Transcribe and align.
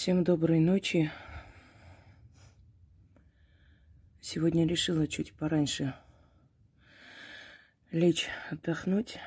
Всем 0.00 0.22
доброй 0.22 0.60
ночи. 0.60 1.10
Сегодня 4.20 4.64
решила 4.64 5.08
чуть 5.08 5.32
пораньше 5.32 5.92
лечь 7.90 8.28
отдохнуть. 8.48 9.18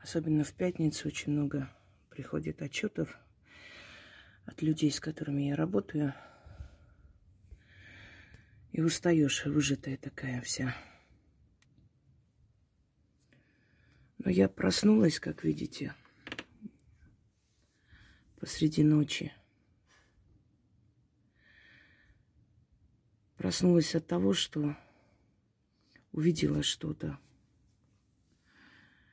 Особенно 0.00 0.44
в 0.44 0.54
пятницу 0.54 1.08
очень 1.08 1.32
много 1.32 1.68
приходит 2.08 2.62
отчетов 2.62 3.18
от 4.46 4.62
людей, 4.62 4.90
с 4.90 4.98
которыми 4.98 5.42
я 5.42 5.54
работаю. 5.54 6.14
И 8.72 8.80
устаешь, 8.80 9.44
выжатая 9.44 9.98
такая 9.98 10.40
вся. 10.40 10.74
Но 14.16 14.30
я 14.30 14.48
проснулась, 14.48 15.20
как 15.20 15.44
видите, 15.44 15.94
посреди 18.42 18.82
ночи. 18.82 19.32
Проснулась 23.36 23.94
от 23.94 24.08
того, 24.08 24.34
что 24.34 24.76
увидела 26.10 26.64
что-то. 26.64 27.20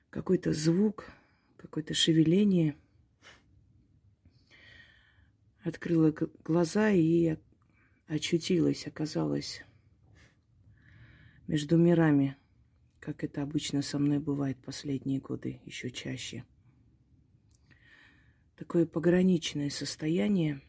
Какой-то 0.09 0.51
звук, 0.51 1.11
какое-то 1.57 1.93
шевеление. 1.93 2.75
Открыла 5.61 6.11
глаза 6.43 6.89
и 6.89 7.37
очутилась, 8.07 8.87
оказалась 8.87 9.61
между 11.45 11.77
мирами, 11.77 12.35
как 12.99 13.23
это 13.23 13.43
обычно 13.43 13.83
со 13.83 13.99
мной 13.99 14.17
бывает 14.17 14.57
последние 14.57 15.19
годы, 15.19 15.61
еще 15.65 15.91
чаще– 15.91 16.45
такое 18.59 18.85
пограничное 18.85 19.69
состояние. 19.69 20.61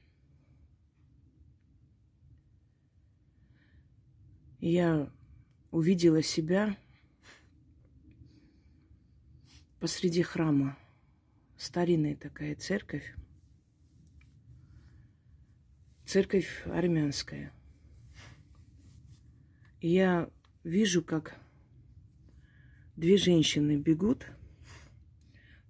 Я 4.60 5.12
увидела 5.72 6.22
себя 6.22 6.78
посреди 9.80 10.22
храма. 10.22 10.78
Старинная 11.56 12.14
такая 12.14 12.54
церковь. 12.54 13.12
Церковь 16.04 16.64
армянская. 16.66 17.52
И 19.80 19.88
я 19.88 20.30
вижу, 20.62 21.02
как 21.02 21.36
две 22.94 23.16
женщины 23.16 23.76
бегут 23.76 24.30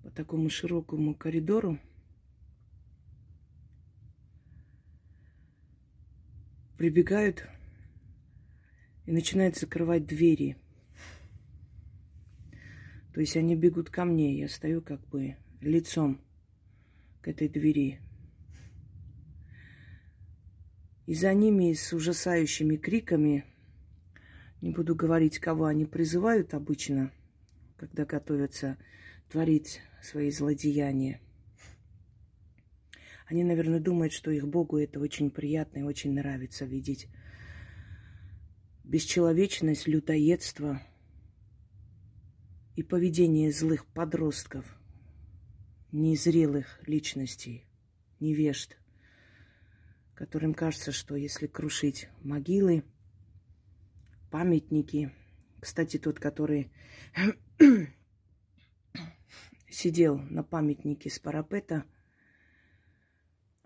по 0.03 0.11
такому 0.11 0.51
широкому 0.51 1.15
коридору– 1.15 1.79
прибегают 6.81 7.47
и 9.05 9.13
начинают 9.13 9.55
закрывать 9.55 10.07
двери. 10.07 10.57
То 13.13 13.21
есть 13.21 13.37
они 13.37 13.55
бегут 13.55 13.91
ко 13.91 14.07
мне, 14.07 14.39
я 14.39 14.49
стою 14.49 14.81
как 14.81 15.07
бы 15.09 15.37
лицом 15.61 16.23
к 17.21 17.29
этой 17.29 17.51
двери. 17.51 18.01
И 21.05 21.13
за 21.13 21.35
ними 21.35 21.75
с 21.75 21.93
ужасающими 21.93 22.77
криками, 22.77 23.45
не 24.63 24.71
буду 24.71 24.95
говорить, 24.95 25.39
кого 25.39 25.67
они 25.67 25.85
призывают 25.85 26.55
обычно, 26.55 27.13
когда 27.77 28.07
готовятся 28.07 28.79
творить 29.29 29.83
свои 30.01 30.31
злодеяния– 30.31 31.21
они, 33.31 33.45
наверное, 33.45 33.79
думают, 33.79 34.13
что 34.13 34.33
их 34.33 34.49
Богу 34.49 34.77
это 34.79 34.99
очень 34.99 35.31
приятно 35.31 35.79
и 35.79 35.83
очень 35.83 36.13
нравится 36.13 36.65
видеть. 36.65 37.07
Бесчеловечность, 38.83 39.87
лютоедство 39.87 40.83
и 42.75 42.83
поведение 42.83 43.53
злых 43.53 43.87
подростков, 43.87 44.77
незрелых 45.93 46.81
личностей, 46.89 47.67
невежд, 48.19 48.77
которым 50.15 50.53
кажется, 50.53 50.91
что 50.91 51.15
если 51.15 51.47
крушить 51.47 52.09
могилы, 52.23 52.83
памятники, 54.33 55.13
кстати, 55.61 55.99
тот, 55.99 56.19
который 56.19 56.73
сидел 59.71 60.19
на 60.19 60.43
памятнике 60.43 61.11
с 61.11 61.21
парапета– 61.21 61.85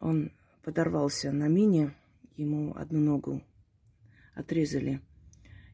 он 0.04 0.32
подорвался 0.62 1.32
на 1.32 1.48
мине, 1.48 1.94
ему 2.36 2.76
одну 2.76 3.00
ногу 3.00 3.42
отрезали. 4.34 5.00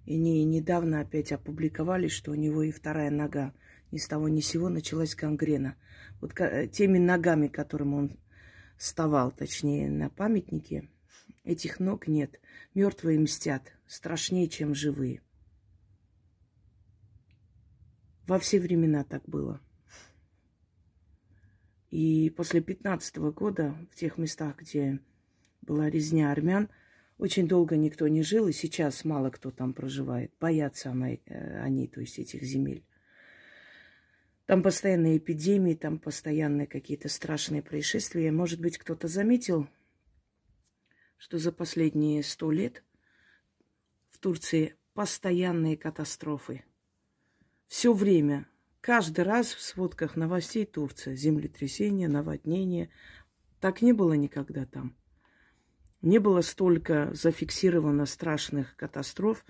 И 0.06 0.16
не, 0.16 0.44
недавно 0.44 1.00
опять 1.00 1.32
опубликовали, 1.32 2.06
что 2.06 2.30
у 2.30 2.34
него 2.34 2.62
и 2.62 2.70
вторая 2.70 3.10
нога 3.10 3.52
ни 3.90 3.98
с 3.98 4.06
того 4.06 4.28
ни 4.28 4.40
с 4.40 4.46
сего 4.46 4.68
началась 4.68 5.16
гангрена. 5.16 5.76
Вот 6.20 6.34
теми 6.70 6.98
ногами, 6.98 7.48
которым 7.48 7.94
он 7.94 8.18
вставал, 8.76 9.32
точнее, 9.32 9.90
на 9.90 10.08
памятнике, 10.10 10.88
этих 11.42 11.80
ног 11.80 12.06
нет. 12.06 12.40
Мертвые 12.72 13.18
мстят 13.18 13.72
страшнее, 13.88 14.48
чем 14.48 14.76
живые. 14.76 15.22
Во 18.28 18.38
все 18.38 18.60
времена 18.60 19.02
так 19.02 19.24
было. 19.28 19.60
И 21.90 22.30
после 22.30 22.60
15 22.60 23.16
года 23.32 23.74
в 23.90 23.96
тех 23.96 24.16
местах, 24.16 24.56
где 24.58 25.00
была 25.62 25.90
резня 25.90 26.30
армян, 26.30 26.68
очень 27.18 27.48
долго 27.48 27.76
никто 27.76 28.08
не 28.08 28.22
жил, 28.22 28.48
и 28.48 28.52
сейчас 28.52 29.04
мало 29.04 29.30
кто 29.30 29.50
там 29.50 29.74
проживает. 29.74 30.32
Боятся 30.40 30.90
э, 30.90 31.60
они, 31.60 31.86
то 31.86 32.00
есть 32.00 32.18
этих 32.18 32.42
земель. 32.42 32.84
Там 34.46 34.62
постоянные 34.62 35.18
эпидемии, 35.18 35.74
там 35.74 35.98
постоянные 35.98 36.66
какие-то 36.66 37.08
страшные 37.08 37.62
происшествия. 37.62 38.32
Может 38.32 38.60
быть, 38.60 38.78
кто-то 38.78 39.06
заметил, 39.06 39.68
что 41.18 41.38
за 41.38 41.52
последние 41.52 42.22
сто 42.22 42.50
лет 42.50 42.82
в 44.08 44.18
Турции 44.18 44.74
постоянные 44.94 45.76
катастрофы. 45.76 46.64
Все 47.66 47.92
время 47.92 48.48
Каждый 48.80 49.24
раз 49.24 49.52
в 49.52 49.60
сводках 49.60 50.16
новостей 50.16 50.64
Турция. 50.64 51.14
Землетрясение, 51.14 52.08
наводнение. 52.08 52.90
Так 53.60 53.82
не 53.82 53.92
было 53.92 54.14
никогда 54.14 54.64
там. 54.64 54.96
Не 56.00 56.18
было 56.18 56.40
столько 56.40 57.10
зафиксировано 57.12 58.06
страшных 58.06 58.74
катастроф, 58.76 59.44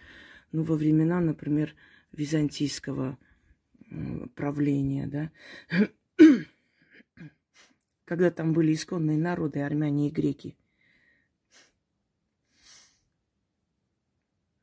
ну, 0.50 0.62
во 0.64 0.74
времена, 0.74 1.20
например, 1.20 1.76
византийского 2.10 3.18
правления, 4.34 5.06
да, 5.06 5.30
когда 8.04 8.32
там 8.32 8.52
были 8.52 8.72
исконные 8.72 9.16
народы, 9.16 9.60
армяне 9.60 10.08
и 10.08 10.10
греки. 10.10 10.56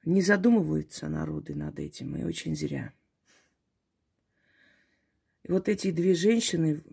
Не 0.04 0.22
задумываются 0.22 1.08
народы 1.08 1.56
над 1.56 1.80
этим, 1.80 2.18
и 2.18 2.24
очень 2.24 2.56
зря. 2.56 2.94
И 5.48 5.52
вот 5.52 5.70
эти 5.70 5.92
две 5.92 6.14
женщины 6.14 6.84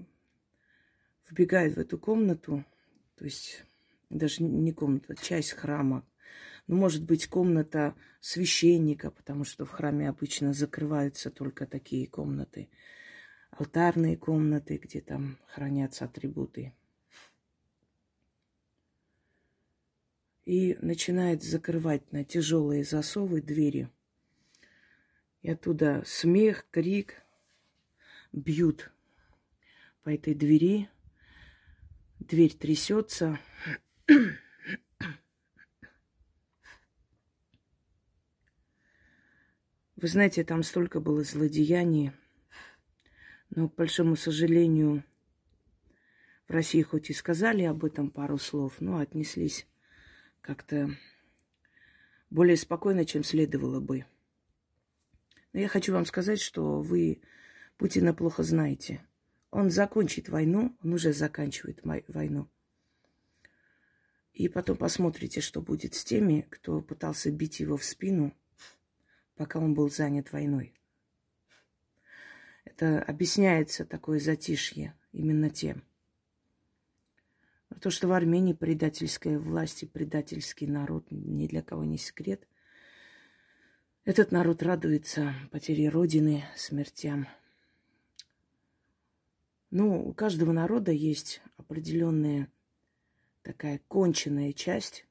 вбегают 1.28 1.74
в 1.74 1.80
эту 1.80 1.98
комнату, 1.98 2.64
то 3.16 3.24
есть 3.24 3.64
даже 4.10 4.44
не 4.44 4.72
комната, 4.72 5.16
часть 5.16 5.52
храма. 5.52 6.06
Ну, 6.68 6.76
может 6.76 7.04
быть, 7.04 7.26
комната 7.26 7.96
священника, 8.20 9.10
потому 9.10 9.44
что 9.44 9.64
в 9.64 9.70
храме 9.70 10.08
обычно 10.08 10.54
закрываются 10.54 11.30
только 11.30 11.66
такие 11.66 12.06
комнаты. 12.06 12.68
Алтарные 13.50 14.16
комнаты, 14.16 14.78
где 14.78 15.00
там 15.00 15.36
хранятся 15.48 16.04
атрибуты. 16.04 16.72
И 20.44 20.78
начинает 20.80 21.42
закрывать 21.42 22.12
на 22.12 22.24
тяжелые 22.24 22.84
засовы 22.84 23.42
двери. 23.42 23.88
И 25.42 25.50
оттуда 25.50 26.04
смех, 26.06 26.66
крик– 26.70 27.20
бьют 28.34 28.90
по 30.02 30.10
этой 30.10 30.34
двери. 30.34 30.88
Дверь 32.18 32.54
трясется. 32.54 33.38
Вы 39.96 40.08
знаете, 40.08 40.44
там 40.44 40.62
столько 40.62 41.00
было 41.00 41.22
злодеяний, 41.22 42.12
но, 43.50 43.68
к 43.68 43.74
большому 43.74 44.16
сожалению, 44.16 45.04
в 46.46 46.50
России 46.50 46.82
хоть 46.82 47.08
и 47.08 47.14
сказали 47.14 47.62
об 47.62 47.84
этом 47.84 48.10
пару 48.10 48.36
слов, 48.36 48.80
но 48.80 48.98
отнеслись 48.98 49.66
как-то 50.42 50.90
более 52.28 52.56
спокойно, 52.56 53.06
чем 53.06 53.24
следовало 53.24 53.80
бы. 53.80 54.04
Но 55.54 55.60
я 55.60 55.68
хочу 55.68 55.94
вам 55.94 56.04
сказать, 56.04 56.40
что 56.40 56.82
вы 56.82 57.22
Путина 57.76 58.14
плохо 58.14 58.42
знаете. 58.42 59.04
Он 59.50 59.70
закончит 59.70 60.28
войну, 60.28 60.76
он 60.82 60.94
уже 60.94 61.12
заканчивает 61.12 61.80
войну. 61.82 62.48
И 64.32 64.48
потом 64.48 64.76
посмотрите, 64.76 65.40
что 65.40 65.62
будет 65.62 65.94
с 65.94 66.04
теми, 66.04 66.46
кто 66.50 66.80
пытался 66.80 67.30
бить 67.30 67.60
его 67.60 67.76
в 67.76 67.84
спину, 67.84 68.36
пока 69.36 69.60
он 69.60 69.74
был 69.74 69.90
занят 69.90 70.32
войной. 70.32 70.74
Это 72.64 73.00
объясняется 73.00 73.84
такое 73.84 74.18
затишье 74.18 74.94
именно 75.12 75.50
тем. 75.50 75.84
То, 77.80 77.90
что 77.90 78.08
в 78.08 78.12
Армении 78.12 78.54
предательская 78.54 79.38
власть 79.38 79.82
и 79.82 79.86
предательский 79.86 80.66
народ, 80.66 81.06
ни 81.10 81.46
для 81.46 81.62
кого 81.62 81.84
не 81.84 81.98
секрет. 81.98 82.48
Этот 84.04 84.32
народ 84.32 84.62
радуется 84.62 85.34
потере 85.50 85.88
Родины, 85.88 86.44
смертям. 86.56 87.28
Ну, 89.76 90.06
у 90.06 90.14
каждого 90.14 90.52
народа 90.52 90.92
есть 90.92 91.42
определенная 91.56 92.48
такая 93.42 93.80
конченная 93.88 94.52
часть. 94.52 95.04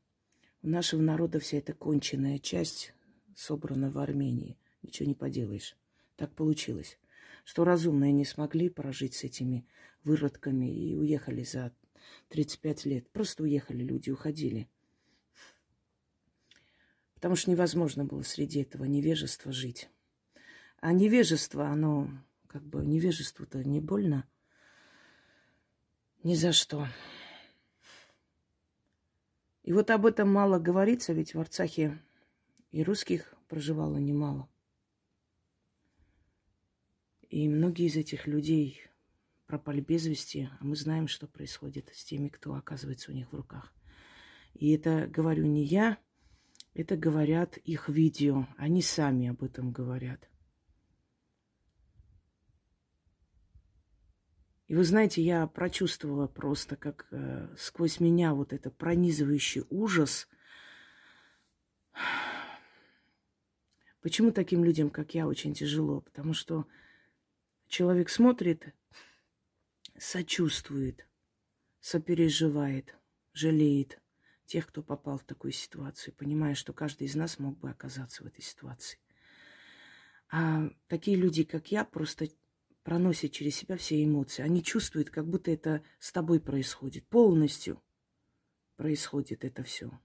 У 0.62 0.70
нашего 0.70 1.02
народа 1.02 1.42
вся 1.42 1.58
эта 1.58 1.74
конченная 1.74 2.40
часть 2.40 2.94
собрана 3.36 3.92
в 3.92 3.98
Армении. 3.98 4.58
Ничего 4.82 5.10
не 5.10 5.16
поделаешь. 5.16 5.76
Так 6.16 6.34
получилось. 6.34 6.98
Что 7.44 7.66
разумные 7.66 8.14
не 8.14 8.24
смогли 8.24 8.70
прожить 8.70 9.16
с 9.16 9.26
этими 9.26 9.68
выродками 10.06 10.74
и 10.74 10.96
уехали 10.96 11.44
за 11.44 11.74
35 12.30 12.86
лет. 12.86 13.10
Просто 13.10 13.44
уехали 13.44 13.84
люди, 13.84 14.12
уходили. 14.12 14.70
Потому 17.16 17.36
что 17.36 17.52
невозможно 17.52 18.06
было 18.06 18.22
среди 18.22 18.62
этого 18.62 18.86
невежества 18.86 19.52
жить. 19.52 19.90
А 20.80 20.94
невежество, 20.94 21.68
оно, 21.68 22.10
как 22.48 22.64
бы, 22.64 22.86
невежеству-то 22.86 23.62
не 23.66 23.82
больно– 23.82 24.26
ни 26.24 26.36
за 26.36 26.54
что. 26.54 26.88
И 29.64 29.72
вот 29.72 29.90
об 29.92 30.06
этом 30.06 30.32
мало 30.32 30.60
говорится, 30.60 31.14
ведь 31.14 31.34
в 31.36 31.40
Арцахе 31.40 32.02
и 32.72 32.84
русских 32.84 33.34
проживало 33.48 33.98
немало. 33.98 34.50
И 37.30 37.48
многие 37.48 37.88
из 37.88 37.96
этих 37.96 38.28
людей 38.28 38.82
пропали 39.48 39.82
без 39.82 40.06
вести, 40.06 40.50
а 40.60 40.66
мы 40.66 40.76
знаем, 40.76 41.08
что 41.08 41.28
происходит 41.28 41.90
с 41.94 42.04
теми, 42.04 42.28
кто 42.30 42.56
оказывается 42.56 43.12
у 43.12 43.16
них 43.16 43.32
в 43.32 43.36
руках. 43.36 43.74
И 44.54 44.72
это 44.72 45.08
говорю 45.08 45.46
не 45.46 45.64
я, 45.64 45.98
это 46.74 46.96
говорят 46.96 47.58
их 47.58 47.90
видео. 47.90 48.48
Они 48.58 48.82
сами 48.82 49.28
об 49.28 49.44
этом 49.44 49.72
говорят. 49.72 50.30
И 54.68 54.76
вы 54.76 54.84
знаете, 54.84 55.22
я 55.22 55.46
прочувствовала 55.48 56.28
просто, 56.28 56.76
как 56.76 57.08
э, 57.12 57.54
сквозь 57.58 58.00
меня 58.00 58.34
вот 58.34 58.54
это 58.54 58.72
пронизывающий 58.72 59.64
ужас. 59.70 60.28
Почему 64.02 64.32
таким 64.32 64.64
людям, 64.64 64.90
как 64.90 65.14
я, 65.14 65.28
очень 65.28 65.54
тяжело? 65.54 66.02
Потому 66.02 66.34
что 66.34 66.66
человек 67.68 68.10
смотрит, 68.10 68.74
сочувствует, 69.98 71.08
сопереживает, 71.80 72.96
жалеет 73.34 74.00
тех, 74.46 74.68
кто 74.68 74.82
попал 74.82 75.18
в 75.18 75.24
такую 75.24 75.52
ситуацию, 75.52 76.14
понимая, 76.14 76.56
что 76.56 76.74
каждый 76.74 77.08
из 77.08 77.16
нас 77.16 77.40
мог 77.40 77.58
бы 77.60 77.70
оказаться 77.70 78.24
в 78.24 78.28
этой 78.28 78.42
ситуации. 78.42 79.00
А 80.30 80.70
такие 80.88 81.18
люди, 81.18 81.44
как 81.44 81.72
я, 81.72 81.86
просто 81.86 82.30
проносят 82.84 83.32
через 83.32 83.56
себя 83.56 83.78
все 83.78 84.04
эмоции. 84.04 84.44
Они 84.44 84.64
чувствуют, 84.64 85.10
как 85.10 85.28
будто 85.28 85.52
это 85.52 85.84
с 86.00 86.12
тобой 86.12 86.40
происходит. 86.40 87.06
Полностью 87.08 87.82
происходит 88.76 89.44
это 89.44 89.64
все. 89.64 90.00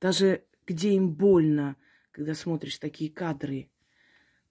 Даже 0.00 0.44
где 0.66 0.94
им 0.94 1.12
больно, 1.12 1.76
когда 2.12 2.34
смотришь 2.34 2.78
такие 2.78 3.10
кадры, 3.10 3.70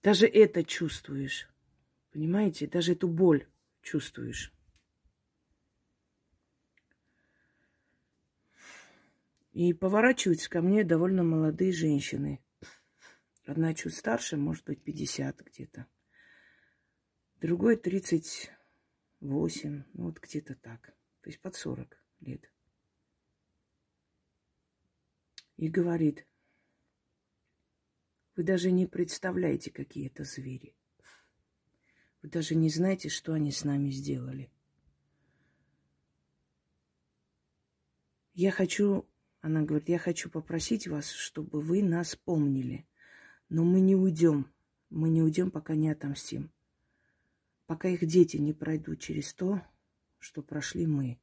даже 0.02 0.26
это 0.26 0.62
чувствуешь. 0.62 1.48
Понимаете? 2.12 2.66
Даже 2.66 2.92
эту 2.92 3.08
боль 3.08 3.48
чувствуешь. 3.82 4.52
И 9.52 9.72
поворачиваются 9.72 10.50
ко 10.50 10.60
мне 10.60 10.84
довольно 10.84 11.22
молодые 11.22 11.72
женщины. 11.72 12.40
Одна 13.46 13.72
чуть 13.72 13.94
старше, 13.94 14.36
может 14.36 14.64
быть, 14.64 14.82
50 14.82 15.42
где-то 15.42 15.86
другой 17.44 17.76
38, 17.76 19.84
ну 19.92 20.04
вот 20.04 20.18
где-то 20.18 20.54
так, 20.54 20.94
то 21.20 21.28
есть 21.28 21.38
под 21.40 21.54
40 21.54 22.02
лет. 22.20 22.50
И 25.58 25.68
говорит, 25.68 26.26
вы 28.34 28.44
даже 28.44 28.70
не 28.70 28.86
представляете, 28.86 29.70
какие 29.70 30.06
это 30.06 30.24
звери. 30.24 30.74
Вы 32.22 32.30
даже 32.30 32.54
не 32.54 32.70
знаете, 32.70 33.10
что 33.10 33.34
они 33.34 33.52
с 33.52 33.62
нами 33.62 33.90
сделали. 33.90 34.50
Я 38.32 38.52
хочу, 38.52 39.06
она 39.42 39.60
говорит, 39.60 39.90
я 39.90 39.98
хочу 39.98 40.30
попросить 40.30 40.88
вас, 40.88 41.10
чтобы 41.10 41.60
вы 41.60 41.82
нас 41.82 42.16
помнили. 42.16 42.86
Но 43.50 43.64
мы 43.64 43.82
не 43.82 43.94
уйдем. 43.94 44.50
Мы 44.88 45.10
не 45.10 45.22
уйдем, 45.22 45.50
пока 45.50 45.74
не 45.74 45.90
отомстим 45.90 46.53
пока 47.66 47.88
их 47.88 48.04
дети 48.06 48.36
не 48.36 48.52
пройдут 48.52 49.00
через 49.00 49.32
то, 49.34 49.62
что 50.18 50.42
прошли 50.42 50.86
мы. 50.86 51.18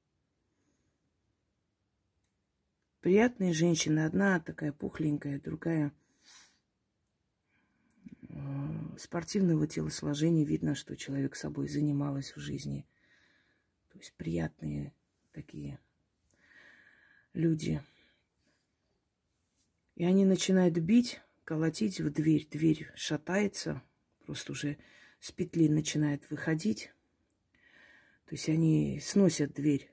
Приятные 3.02 3.52
женщины. 3.52 4.06
Одна 4.06 4.40
такая 4.40 4.72
пухленькая, 4.72 5.40
другая 5.40 5.92
э, 8.30 8.98
спортивного 8.98 9.66
телосложения. 9.68 10.46
Видно, 10.46 10.76
что 10.76 10.96
человек 10.96 11.36
собой 11.36 11.68
занималась 11.68 12.36
в 12.36 12.40
жизни. 12.40 12.86
То 13.92 13.98
есть 13.98 14.14
приятные 14.14 14.94
такие 15.32 15.80
люди. 17.34 17.82
И 19.96 20.06
они 20.06 20.26
начинают 20.26 20.78
бить, 20.78 21.22
колотить 21.44 22.00
в 22.00 22.12
дверь. 22.12 22.48
Дверь 22.50 22.92
шатается, 22.96 23.82
просто 24.26 24.52
уже 24.52 24.78
с 25.22 25.32
петли 25.32 25.70
начинает 25.70 26.30
выходить. 26.30 26.92
То 28.26 28.36
есть 28.36 28.50
они 28.50 29.00
сносят 29.00 29.54
дверь. 29.54 29.90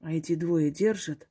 А 0.00 0.12
эти 0.12 0.34
двое 0.34 0.70
держат 0.70 1.28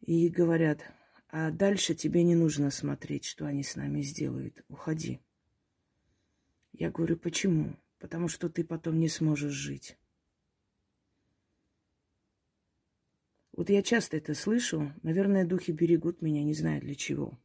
и 0.00 0.28
говорят, 0.28 0.80
а 1.28 1.50
дальше 1.50 1.94
тебе 1.94 2.22
не 2.22 2.36
нужно 2.36 2.70
смотреть, 2.70 3.24
что 3.24 3.46
они 3.46 3.62
с 3.62 3.76
нами 3.76 4.00
сделают. 4.02 4.64
Уходи. 4.68 5.20
Я 6.72 6.90
говорю, 6.90 7.16
почему? 7.16 7.76
Потому 7.98 8.28
что 8.28 8.48
ты 8.48 8.64
потом 8.64 9.00
не 9.00 9.08
сможешь 9.08 9.52
жить. 9.52 9.98
Вот 13.52 13.70
я 13.70 13.82
часто 13.82 14.18
это 14.18 14.34
слышу. 14.34 14.92
Наверное, 15.02 15.46
духи 15.46 15.72
берегут 15.72 16.22
меня, 16.22 16.44
не 16.44 16.54
знаю 16.54 16.80
для 16.80 16.94
чего. 16.94 17.38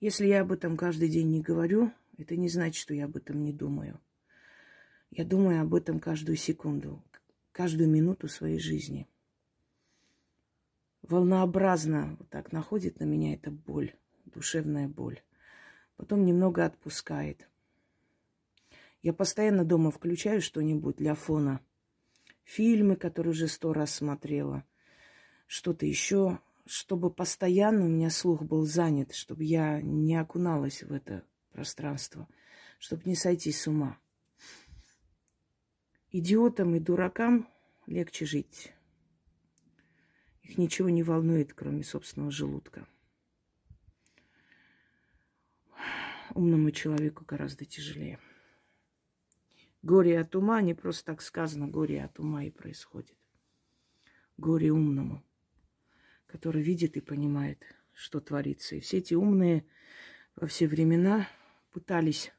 Если 0.00 0.26
я 0.26 0.40
об 0.40 0.50
этом 0.50 0.78
каждый 0.78 1.10
день 1.10 1.28
не 1.28 1.42
говорю, 1.42 1.92
это 2.16 2.34
не 2.34 2.48
значит, 2.48 2.80
что 2.80 2.94
я 2.94 3.04
об 3.04 3.16
этом 3.16 3.42
не 3.42 3.52
думаю. 3.52 4.00
Я 5.10 5.26
думаю 5.26 5.60
об 5.60 5.74
этом 5.74 6.00
каждую 6.00 6.36
секунду, 6.36 7.02
каждую 7.52 7.90
минуту 7.90 8.26
своей 8.26 8.58
жизни. 8.58 9.06
Волнообразно 11.02 12.16
вот 12.18 12.30
так 12.30 12.50
находит 12.50 12.98
на 12.98 13.04
меня 13.04 13.34
эта 13.34 13.50
боль, 13.50 13.94
душевная 14.24 14.88
боль. 14.88 15.20
Потом 15.96 16.24
немного 16.24 16.64
отпускает. 16.64 17.46
Я 19.02 19.12
постоянно 19.12 19.64
дома 19.66 19.90
включаю 19.90 20.40
что-нибудь 20.40 20.96
для 20.96 21.14
фона. 21.14 21.60
Фильмы, 22.44 22.96
которые 22.96 23.32
уже 23.32 23.48
сто 23.48 23.74
раз 23.74 23.94
смотрела. 23.94 24.64
Что-то 25.46 25.84
еще 25.84 26.38
чтобы 26.70 27.10
постоянно 27.10 27.86
у 27.86 27.88
меня 27.88 28.10
слух 28.10 28.42
был 28.42 28.64
занят, 28.64 29.12
чтобы 29.12 29.42
я 29.42 29.82
не 29.82 30.14
окуналась 30.14 30.84
в 30.84 30.92
это 30.92 31.24
пространство, 31.50 32.28
чтобы 32.78 33.02
не 33.06 33.16
сойти 33.16 33.50
с 33.50 33.66
ума. 33.66 33.98
Идиотам 36.12 36.76
и 36.76 36.78
дуракам 36.78 37.48
легче 37.88 38.24
жить. 38.24 38.72
Их 40.44 40.58
ничего 40.58 40.90
не 40.90 41.02
волнует, 41.02 41.54
кроме 41.54 41.82
собственного 41.82 42.30
желудка. 42.30 42.86
Умному 46.36 46.70
человеку 46.70 47.24
гораздо 47.26 47.64
тяжелее. 47.64 48.20
Горе 49.82 50.20
от 50.20 50.36
ума, 50.36 50.62
не 50.62 50.74
просто 50.74 51.04
так 51.04 51.20
сказано, 51.20 51.66
горе 51.66 52.04
от 52.04 52.20
ума 52.20 52.44
и 52.44 52.50
происходит. 52.50 53.16
Горе 54.36 54.70
умному– 54.70 55.24
который 56.30 56.62
видит 56.62 56.96
и 56.96 57.00
понимает, 57.00 57.64
что 57.92 58.20
творится. 58.20 58.76
И 58.76 58.80
все 58.80 58.98
эти 58.98 59.14
умные 59.14 59.66
во 60.36 60.46
все 60.46 60.68
времена 60.68 61.28
пытались 61.72 62.32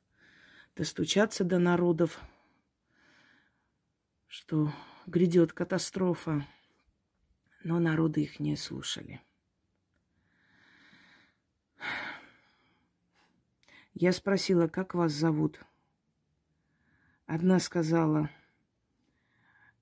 достучаться 0.77 1.43
до 1.43 1.59
народов, 1.59 2.21
что 4.27 4.71
грядет 5.07 5.51
катастрофа, 5.51 6.47
но 7.65 7.79
народы 7.79 8.21
их 8.21 8.39
не 8.39 8.55
слушали. 8.55 9.21
Я 13.93 14.13
спросила, 14.13 14.69
как 14.69 14.93
вас 14.93 15.11
зовут? 15.11 15.59
Одна 17.25 17.59
сказала 17.59 18.29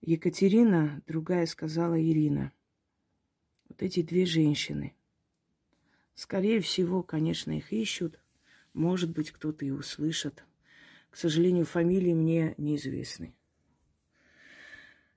Екатерина, 0.02 1.04
другая 1.06 1.46
сказала 1.46 2.02
Ирина. 2.02 2.52
Вот 3.70 3.82
эти 3.82 4.02
две 4.02 4.26
женщины. 4.26 4.94
Скорее 6.16 6.60
всего, 6.60 7.02
конечно, 7.02 7.58
их 7.58 7.72
ищут. 7.72 8.20
Может 8.74 9.12
быть, 9.12 9.32
кто-то 9.32 9.64
и 9.66 9.72
услышит. 9.72 10.44
К 11.10 11.16
сожалению, 11.16 11.66
фамилии 11.66 12.14
мне 12.14 12.56
неизвестны. 12.58 13.34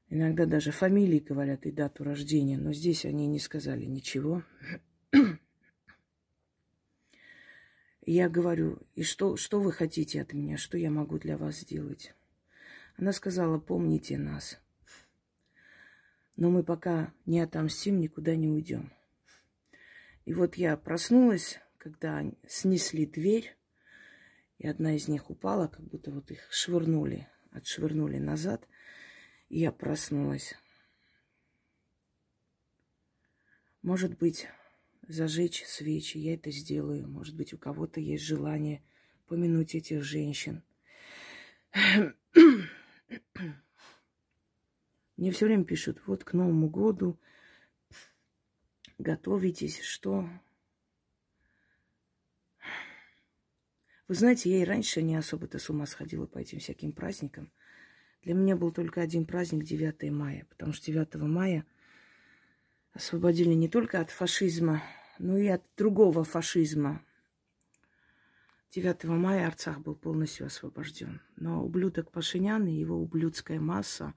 Иногда 0.09 0.47
даже 0.47 0.71
фамилии 0.71 1.19
говорят 1.19 1.67
и 1.67 1.73
дату 1.73 2.05
рождения, 2.05 2.59
но 2.59 2.73
здесь 2.73 3.05
они 3.05 3.27
не 3.27 3.41
сказали 3.41 3.85
ничего. 3.87 4.45
Я 8.05 8.29
говорю, 8.29 8.79
и 8.95 9.03
что, 9.05 9.37
что 9.37 9.61
вы 9.61 9.73
хотите 9.73 10.21
от 10.21 10.35
меня, 10.35 10.57
что 10.57 10.77
я 10.77 10.91
могу 10.91 11.19
для 11.19 11.37
вас 11.37 11.61
сделать? 11.61 12.15
Она 12.97 13.13
сказала, 13.13 13.59
помните 13.59 14.19
нас. 14.19 14.62
Но 16.37 16.51
мы 16.51 16.65
пока 16.65 17.13
не 17.27 17.41
отомстим, 17.41 18.01
никуда 18.01 18.37
не 18.37 18.49
уйдем. 18.49 18.93
И 20.25 20.35
вот 20.35 20.55
я 20.57 20.77
проснулась, 20.77 21.59
когда 21.79 22.25
снесли 22.47 23.07
дверь, 23.07 23.57
и 24.59 24.67
одна 24.69 24.95
из 24.95 25.09
них 25.09 25.31
упала, 25.31 25.67
как 25.67 25.83
будто 25.83 26.11
вот 26.11 26.31
их 26.31 26.47
швырнули, 26.51 27.29
отшвырнули 27.51 28.19
назад. 28.19 28.69
И 29.49 29.59
я 29.59 29.73
проснулась. 29.73 30.55
Может 33.83 34.17
быть, 34.17 34.47
зажечь 35.09 35.65
свечи, 35.65 36.19
я 36.19 36.35
это 36.35 36.53
сделаю. 36.53 37.09
Может 37.09 37.37
быть, 37.37 37.53
у 37.53 37.59
кого-то 37.59 38.01
есть 38.01 38.25
желание 38.25 38.83
помянуть 39.27 39.75
этих 39.75 40.03
женщин. 40.05 40.63
Мне 45.23 45.31
все 45.31 45.47
время 45.47 45.63
пишут, 45.63 46.03
вот 46.07 46.25
к 46.25 46.33
Новому 46.33 46.69
году 46.69 47.17
готовитесь, 48.99 49.81
что... 49.81 50.29
Вы 54.09 54.15
знаете, 54.17 54.51
я 54.51 54.63
и 54.63 54.65
раньше 54.65 55.01
не 55.01 55.15
особо-то 55.15 55.61
с 55.61 55.71
ума 55.71 55.87
сходила 55.87 56.27
по 56.27 56.39
этим 56.39 56.59
всяким 56.59 56.91
праздникам. 56.91 57.53
Для 58.25 58.35
меня 58.35 58.57
был 58.57 58.73
только 58.73 59.01
один 59.01 59.25
праздник 59.25 59.63
9 59.63 60.11
мая, 60.11 60.45
потому 60.51 60.73
что 60.73 60.87
9 60.87 61.15
мая 61.15 61.67
освободили 62.93 63.55
не 63.55 63.69
только 63.69 64.01
от 64.01 64.11
фашизма, 64.11 64.83
но 65.21 65.39
и 65.39 65.47
от 65.47 65.63
другого 65.77 66.25
фашизма. 66.25 67.01
9 68.71 69.05
мая 69.05 69.47
Арцах 69.47 69.79
был 69.79 69.95
полностью 69.95 70.47
освобожден. 70.47 71.21
Но 71.37 71.65
ублюдок 71.65 72.11
Пашинян 72.11 72.67
и 72.67 72.73
его 72.73 73.01
ублюдская 73.01 73.61
масса 73.61 74.15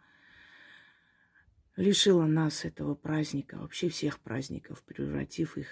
лишила 1.76 2.26
нас 2.26 2.66
этого 2.66 2.96
праздника, 2.96 3.58
вообще 3.58 3.90
всех 3.90 4.20
праздников, 4.20 4.84
превратив 4.84 5.58
их 5.58 5.68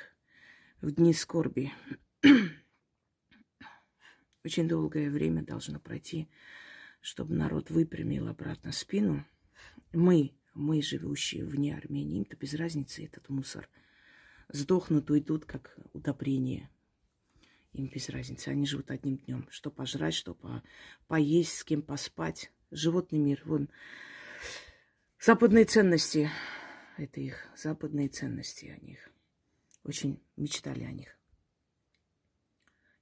в 0.81 0.91
дни 0.91 1.13
скорби. 1.13 1.71
Очень 4.43 4.67
долгое 4.67 5.09
время 5.09 5.43
должно 5.43 5.79
пройти, 5.79 6.29
чтобы 6.99 7.35
народ 7.35 7.69
выпрямил 7.69 8.27
обратно 8.27 8.71
спину. 8.71 9.25
Мы, 9.93 10.33
мы, 10.53 10.81
живущие 10.81 11.45
вне 11.45 11.75
Армении, 11.75 12.17
им-то 12.17 12.35
без 12.35 12.53
разницы 12.53 13.05
этот 13.05 13.29
мусор. 13.29 13.69
Сдохнут, 14.49 15.09
уйдут, 15.09 15.45
как 15.45 15.77
удобрение. 15.93 16.69
Им 17.71 17.87
без 17.87 18.09
разницы. 18.09 18.49
Они 18.49 18.67
живут 18.67 18.91
одним 18.91 19.17
днем. 19.17 19.47
Что 19.49 19.71
пожрать, 19.71 20.13
что 20.13 20.35
по 20.35 20.61
поесть, 21.07 21.57
с 21.57 21.63
кем 21.63 21.81
поспать. 21.81 22.51
Животный 22.69 23.19
мир. 23.19 23.41
Вон. 23.45 23.69
Западные 25.25 25.63
ценности. 25.63 26.29
Это 26.97 27.21
их 27.21 27.47
западные 27.55 28.09
ценности 28.09 28.65
о 28.65 28.85
них. 28.85 29.09
Очень 29.85 30.21
мечтали 30.35 30.83
о 30.83 30.91
них. 30.91 31.17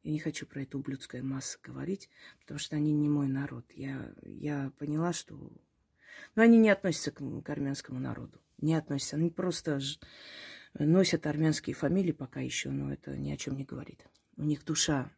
Я 0.04 0.12
не 0.12 0.20
хочу 0.20 0.46
про 0.46 0.62
эту 0.62 0.78
ублюдскую 0.78 1.26
массу 1.26 1.58
говорить, 1.64 2.12
потому 2.40 2.60
что 2.60 2.76
они 2.76 2.94
не 2.94 3.10
мой 3.10 3.28
народ. 3.28 3.66
Я, 3.72 4.14
я 4.22 4.72
поняла, 4.78 5.14
что... 5.14 5.52
Но 6.36 6.44
они 6.44 6.60
не 6.60 6.70
относятся 6.70 7.10
к, 7.10 7.24
к 7.42 7.50
армянскому 7.50 8.00
народу. 8.00 8.40
Не 8.60 8.76
относятся. 8.76 9.16
Они 9.16 9.32
просто 9.32 9.80
носят 10.76 11.26
армянские 11.26 11.74
фамилии 11.74 12.12
пока 12.12 12.40
еще, 12.40 12.70
но 12.70 12.94
это 12.94 13.18
ни 13.18 13.32
о 13.32 13.38
чем 13.38 13.58
не 13.58 13.66
говорит. 13.66 14.06
У 14.38 14.44
них 14.44 14.64
душа 14.64 15.12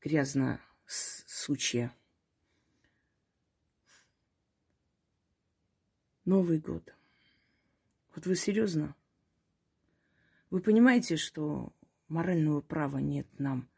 грязно 0.00 0.60
сучья. 0.86 1.92
Новый 6.24 6.58
год. 6.58 6.94
Вот 8.14 8.24
вы 8.24 8.34
серьезно? 8.34 8.94
Вы 10.48 10.60
понимаете, 10.60 11.16
что 11.18 11.74
морального 12.08 12.62
права 12.62 12.96
нет 12.96 13.26
нам 13.38 13.68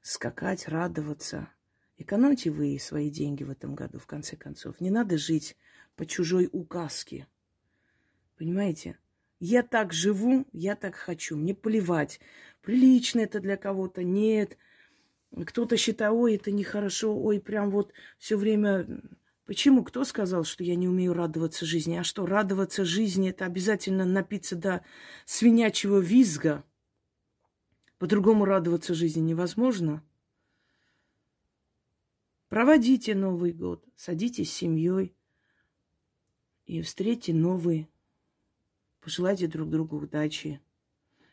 скакать, 0.00 0.68
радоваться. 0.68 1.48
Экономьте 1.96 2.50
вы 2.50 2.78
свои 2.78 3.10
деньги 3.10 3.42
в 3.42 3.50
этом 3.50 3.74
году, 3.74 3.98
в 3.98 4.06
конце 4.06 4.36
концов. 4.36 4.80
Не 4.80 4.90
надо 4.90 5.18
жить 5.18 5.56
по 5.96 6.06
чужой 6.06 6.48
указке. 6.52 7.26
Понимаете? 8.36 8.96
Я 9.40 9.64
так 9.64 9.92
живу, 9.92 10.46
я 10.52 10.76
так 10.76 10.94
хочу. 10.94 11.36
Мне 11.36 11.52
плевать, 11.52 12.20
прилично 12.62 13.20
это 13.20 13.40
для 13.40 13.56
кого-то, 13.56 14.04
нет. 14.04 14.56
Кто-то 15.46 15.76
считает, 15.76 16.12
ой, 16.12 16.36
это 16.36 16.52
нехорошо, 16.52 17.16
ой, 17.20 17.40
прям 17.40 17.70
вот 17.70 17.92
все 18.18 18.36
время... 18.36 18.86
Почему? 19.48 19.82
Кто 19.82 20.04
сказал, 20.04 20.44
что 20.44 20.62
я 20.62 20.74
не 20.76 20.88
умею 20.88 21.14
радоваться 21.14 21.64
жизни? 21.64 21.96
А 21.96 22.04
что, 22.04 22.26
радоваться 22.26 22.84
жизни– 22.84 23.30
это 23.30 23.46
обязательно 23.46 24.04
напиться 24.04 24.56
до 24.56 24.84
свинячьего 25.24 26.00
визга? 26.00 26.64
По-другому 27.96 28.44
радоваться 28.44 28.92
жизни 28.92 29.20
невозможно. 29.20 30.04
Проводите 32.50 33.14
Новый 33.14 33.52
год, 33.52 33.82
садитесь 33.96 34.52
с 34.52 34.54
семьей 34.54 35.14
и 36.66 36.82
встретьте 36.82 37.32
новый. 37.32 37.88
Пожелайте 39.00 39.46
друг 39.46 39.70
другу 39.70 39.96
удачи, 39.96 40.60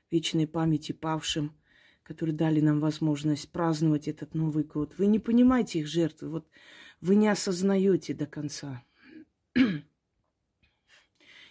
вечной 0.09 0.47
памяти 0.47 0.93
павшим, 0.93 1.53
которые 2.03 2.33
дали 2.33 2.61
нам 2.61 2.79
возможность 2.79 3.49
праздновать 3.51 4.07
этот 4.07 4.35
Новый 4.35 4.63
год. 4.63 4.93
Вы 4.97 5.07
не 5.07 5.19
понимаете 5.19 5.79
их 5.79 5.87
жертвы, 5.87 6.29
вот 6.29 6.47
вы 7.01 7.15
не 7.15 7.27
осознаете 7.27 8.13
до 8.13 8.25
конца. 8.25 8.83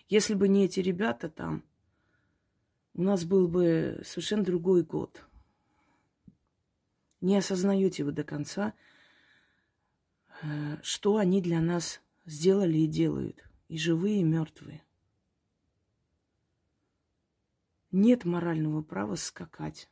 Если 0.09 0.35
бы 0.35 0.49
не 0.49 0.65
эти 0.65 0.81
ребята 0.81 1.29
там, 1.29 1.65
у 2.95 3.03
нас 3.03 3.25
был 3.25 3.49
бы 3.49 4.01
совершенно 4.05 4.45
другой 4.45 4.83
год. 4.83 5.25
Не 7.21 7.39
осознаете 7.39 8.05
вы 8.05 8.13
до 8.13 8.23
конца, 8.23 8.75
э, 10.43 10.77
что 10.83 11.17
они 11.17 11.41
для 11.41 11.61
нас 11.61 12.01
сделали 12.27 12.79
и 12.79 12.87
делают, 12.87 13.49
и 13.69 13.79
живые, 13.79 14.21
и 14.21 14.25
мертвые. 14.25 14.85
Нет 17.91 18.25
морального 18.25 18.83
права 18.83 19.15
скакать. 19.15 19.89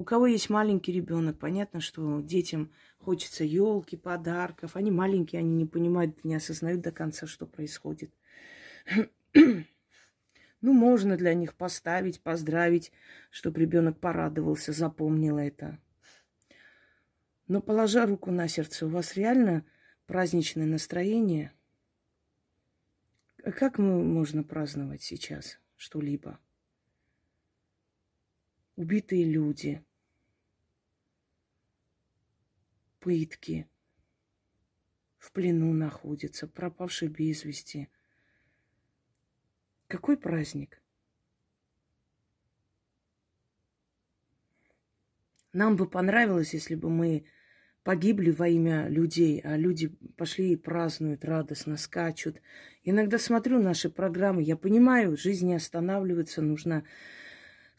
У 0.00 0.04
кого 0.04 0.26
есть 0.26 0.48
маленький 0.48 0.92
ребенок, 0.92 1.38
понятно, 1.38 1.80
что 1.80 2.22
детям 2.22 2.72
хочется 3.00 3.44
елки, 3.44 3.98
подарков. 3.98 4.74
Они 4.74 4.90
маленькие, 4.90 5.40
они 5.40 5.52
не 5.54 5.66
понимают, 5.66 6.24
не 6.24 6.36
осознают 6.36 6.80
до 6.80 6.90
конца, 6.90 7.26
что 7.26 7.46
происходит. 7.46 8.10
Ну, 10.62 10.74
можно 10.74 11.16
для 11.16 11.32
них 11.32 11.54
поставить, 11.54 12.20
поздравить, 12.20 12.92
чтобы 13.30 13.60
ребенок 13.60 13.98
порадовался, 13.98 14.72
запомнил 14.72 15.38
это. 15.38 15.78
Но 17.48 17.62
положа 17.62 18.04
руку 18.04 18.30
на 18.30 18.46
сердце, 18.46 18.84
у 18.84 18.90
вас 18.90 19.16
реально 19.16 19.64
праздничное 20.06 20.66
настроение? 20.66 21.52
Как 23.38 23.78
мы 23.78 24.02
можно 24.04 24.44
праздновать 24.44 25.02
сейчас 25.02 25.58
что-либо? 25.76 26.38
Убитые 28.76 29.24
люди, 29.24 29.82
пытки, 33.00 33.68
в 35.18 35.32
плену 35.32 35.72
находятся, 35.72 36.46
пропавшие 36.46 37.08
без 37.08 37.44
вести– 37.44 37.88
какой 39.90 40.16
праздник? 40.16 40.80
Нам 45.52 45.74
бы 45.74 45.90
понравилось, 45.90 46.54
если 46.54 46.76
бы 46.76 46.88
мы 46.88 47.24
погибли 47.82 48.30
во 48.30 48.46
имя 48.46 48.86
людей, 48.86 49.40
а 49.40 49.56
люди 49.56 49.88
пошли 50.16 50.52
и 50.52 50.56
празднуют, 50.56 51.24
радостно 51.24 51.76
скачут. 51.76 52.40
Иногда 52.84 53.18
смотрю 53.18 53.60
наши 53.60 53.90
программы, 53.90 54.44
я 54.44 54.56
понимаю, 54.56 55.16
жизнь 55.16 55.48
не 55.48 55.56
останавливается, 55.56 56.40
нужно 56.40 56.84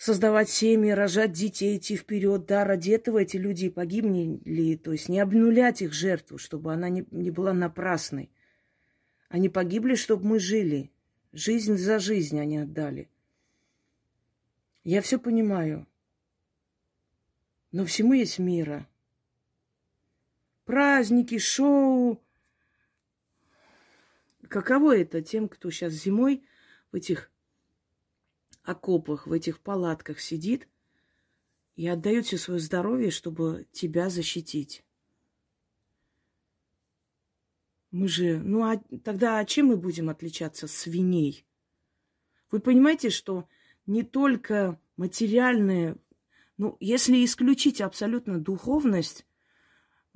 создавать 0.01 0.49
семьи, 0.49 0.89
рожать 0.89 1.31
детей, 1.31 1.77
идти 1.77 1.95
вперед. 1.95 2.47
Да, 2.47 2.65
ради 2.65 2.89
этого 2.89 3.19
эти 3.19 3.37
люди 3.37 3.69
погибли, 3.69 4.75
то 4.75 4.93
есть 4.93 5.09
не 5.09 5.19
обнулять 5.19 5.83
их 5.83 5.93
жертву, 5.93 6.39
чтобы 6.39 6.73
она 6.73 6.89
не, 6.89 7.05
не 7.11 7.29
была 7.29 7.53
напрасной. 7.53 8.31
Они 9.29 9.47
погибли, 9.47 9.93
чтобы 9.93 10.25
мы 10.25 10.39
жили. 10.39 10.91
Жизнь 11.33 11.77
за 11.77 11.99
жизнь 11.99 12.39
они 12.39 12.57
отдали. 12.57 13.11
Я 14.83 15.03
все 15.03 15.19
понимаю. 15.19 15.85
Но 17.71 17.85
всему 17.85 18.13
есть 18.13 18.39
мера. 18.39 18.87
Праздники, 20.65 21.37
шоу. 21.37 22.19
Каково 24.47 24.97
это 24.97 25.21
тем, 25.21 25.47
кто 25.47 25.69
сейчас 25.69 25.93
зимой 25.93 26.43
в 26.91 26.95
этих 26.95 27.31
окопах, 28.63 29.27
в 29.27 29.31
этих 29.31 29.59
палатках 29.59 30.19
сидит 30.19 30.67
и 31.75 31.87
отдает 31.87 32.25
все 32.25 32.37
свое 32.37 32.59
здоровье, 32.59 33.11
чтобы 33.11 33.67
тебя 33.71 34.09
защитить? 34.09 34.83
Мы 37.91 38.07
же, 38.07 38.39
ну 38.39 38.63
а 38.63 38.81
тогда 39.03 39.39
а 39.39 39.45
чем 39.45 39.67
мы 39.67 39.77
будем 39.77 40.09
отличаться 40.09 40.65
от 40.65 40.71
свиней? 40.71 41.45
Вы 42.49 42.59
понимаете, 42.59 43.09
что 43.09 43.47
не 43.85 44.03
только 44.03 44.79
материальное, 44.97 45.97
ну, 46.57 46.77
если 46.79 47.23
исключить 47.25 47.81
абсолютно 47.81 48.39
духовность, 48.39 49.25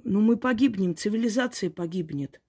ну, 0.03 0.21
мы 0.21 0.37
погибнем, 0.37 0.95
цивилизация 0.95 1.69
погибнет. 1.69 2.41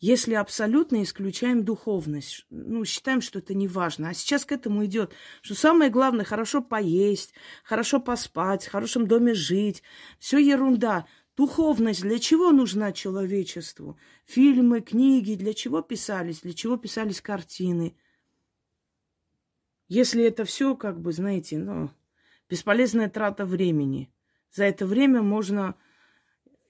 Если 0.00 0.34
абсолютно 0.34 1.02
исключаем 1.02 1.64
духовность, 1.64 2.46
ну, 2.50 2.84
считаем, 2.84 3.20
что 3.20 3.38
это 3.38 3.54
не 3.54 3.68
важно. 3.68 4.10
А 4.10 4.14
сейчас 4.14 4.44
к 4.44 4.52
этому 4.52 4.84
идет, 4.84 5.12
что 5.40 5.54
самое 5.54 5.90
главное 5.90 6.24
хорошо 6.24 6.62
поесть, 6.62 7.32
хорошо 7.62 8.00
поспать, 8.00 8.66
в 8.66 8.70
хорошем 8.70 9.06
доме 9.06 9.34
жить. 9.34 9.82
Все 10.18 10.38
ерунда. 10.38 11.06
Духовность 11.36 12.02
для 12.02 12.18
чего 12.18 12.52
нужна 12.52 12.92
человечеству? 12.92 13.98
Фильмы, 14.24 14.82
книги, 14.82 15.34
для 15.34 15.54
чего 15.54 15.80
писались? 15.80 16.40
Для 16.40 16.52
чего 16.52 16.76
писались 16.76 17.20
картины? 17.20 17.96
Если 19.88 20.24
это 20.24 20.44
все, 20.44 20.76
как 20.76 21.00
бы, 21.00 21.12
знаете, 21.12 21.58
ну, 21.58 21.90
бесполезная 22.48 23.08
трата 23.08 23.44
времени. 23.44 24.12
За 24.50 24.64
это 24.64 24.86
время 24.86 25.22
можно, 25.22 25.74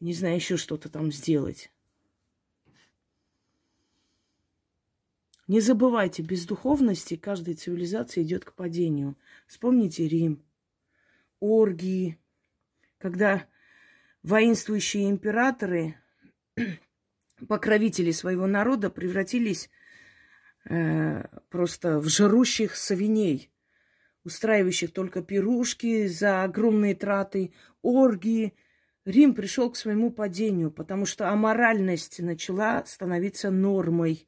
не 0.00 0.14
знаю, 0.14 0.36
еще 0.36 0.56
что-то 0.56 0.88
там 0.88 1.12
сделать. 1.12 1.70
Не 5.46 5.60
забывайте, 5.60 6.22
без 6.22 6.46
духовности 6.46 7.16
каждая 7.16 7.54
цивилизация 7.54 8.24
идет 8.24 8.44
к 8.44 8.54
падению. 8.54 9.16
Вспомните 9.46 10.08
Рим, 10.08 10.42
оргии, 11.38 12.18
когда 12.96 13.46
воинствующие 14.22 15.10
императоры, 15.10 15.96
покровители 17.48 18.10
своего 18.10 18.46
народа, 18.46 18.88
превратились 18.88 19.68
э, 20.64 21.26
просто 21.50 21.98
в 22.00 22.08
жирущих 22.08 22.74
свиней, 22.74 23.50
устраивающих 24.24 24.94
только 24.94 25.22
пирушки 25.22 26.06
за 26.06 26.42
огромные 26.42 26.94
траты, 26.94 27.52
оргии. 27.82 28.54
Рим 29.04 29.34
пришел 29.34 29.70
к 29.70 29.76
своему 29.76 30.10
падению, 30.10 30.70
потому 30.70 31.04
что 31.04 31.28
аморальность 31.28 32.20
начала 32.20 32.82
становиться 32.86 33.50
нормой. 33.50 34.26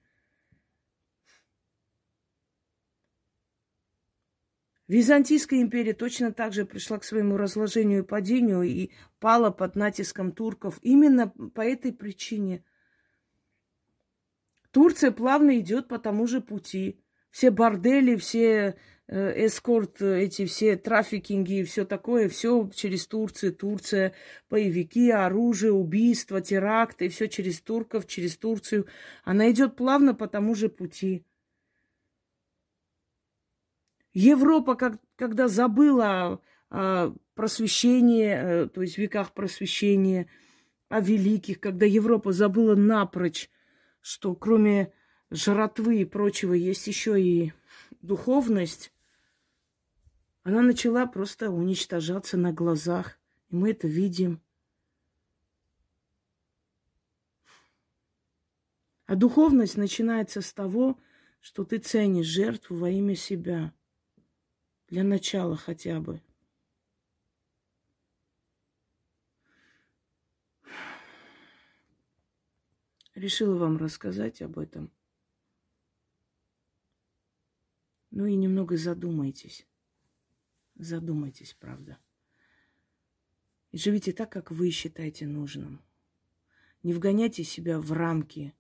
Византийская 4.88 5.60
империя 5.62 5.94
точно 5.94 6.32
так 6.32 6.52
же 6.52 6.64
пришла 6.64 6.99
к 6.99 7.04
своему 7.04 7.36
разложению 7.36 8.00
и 8.00 8.06
падению 8.06 8.62
и 8.62 8.90
пала 9.18 9.50
под 9.50 9.75
натиском 9.75 10.30
турков 10.30 10.78
именно 10.82 11.28
по 11.28 11.60
этой 11.60 11.92
причине. 11.92 12.64
Турция 14.70 15.10
плавно 15.10 15.58
идет 15.58 15.88
по 15.88 15.99
тому 15.99 16.26
же 16.26 16.40
пути. 16.40 17.00
Все 17.30 17.50
бордели, 17.50 18.14
все 18.14 18.76
э, 19.08 19.46
эскорт, 19.46 20.00
эти 20.00 20.46
все 20.46 20.76
трафикинги 20.76 21.60
и 21.60 21.64
все 21.64 21.84
такое, 21.84 22.28
все 22.28 22.70
через 22.72 23.08
Турцию, 23.08 23.56
Турция, 23.56 24.14
боевики, 24.49 25.10
оружие, 25.10 25.72
убийства, 25.72 26.40
теракты, 26.40 27.08
все 27.08 27.26
через 27.26 27.60
турков, 27.60 28.06
через 28.06 28.36
Турцию. 28.36 28.86
Она 29.25 29.50
идет 29.50 29.75
плавно 29.75 30.14
по 30.14 30.28
тому 30.28 30.54
же 30.54 30.68
пути. 30.68 31.25
Европа, 34.17 34.76
как, 34.76 34.99
когда 35.17 35.47
забыла 35.47 36.41
о 36.71 37.13
просвещении, 37.35 38.65
э, 38.65 38.67
то 38.67 38.81
есть 38.81 38.97
веках 38.97 39.35
просвещения, 39.35 40.26
о 40.89 41.02
великих, 41.02 41.61
когда 41.61 41.85
Европа 41.85 42.33
забыла 42.33 42.75
напрочь, 42.75 43.50
что 44.00 44.35
кроме 44.35 44.91
жратвы 45.31 46.00
и 46.00 46.07
прочего 46.07 46.55
есть 46.55 46.87
еще 46.87 47.21
и 47.21 47.52
духовность, 48.00 48.91
она 50.45 50.63
начала 50.63 51.05
просто 51.05 51.50
уничтожаться 51.50 52.39
на 52.39 52.55
глазах. 52.55 53.19
И 53.50 53.57
мы 53.57 53.73
это 53.73 53.87
видим. 53.87 54.41
А 59.05 59.15
духовность 59.15 59.76
начинается 59.76 60.41
с 60.41 60.55
того, 60.55 60.99
что 61.43 61.65
ты 61.65 61.76
ценишь 61.76 62.25
жертву 62.25 62.76
во 62.76 62.89
имя 62.89 63.15
себя– 63.15 63.75
для 64.88 65.02
начала 65.02 65.56
хотя 65.56 66.00
бы. 66.00 66.22
Решила 73.14 73.56
вам 73.56 73.78
рассказать 73.78 74.42
об 74.42 74.58
этом. 74.58 74.92
Ну 78.10 78.26
и 78.26 78.34
немного 78.34 78.76
задумайтесь. 78.76 79.66
Задумайтесь, 80.75 81.54
правда. 81.54 81.99
И 83.72 83.78
живите 83.78 84.12
так, 84.12 84.30
как 84.30 84.50
вы 84.50 84.70
считаете 84.70 85.26
нужным. 85.26 85.82
Не 86.82 86.92
вгоняйте 86.92 87.42
себя 87.42 87.80
в 87.80 87.90
рамки, 87.92 88.54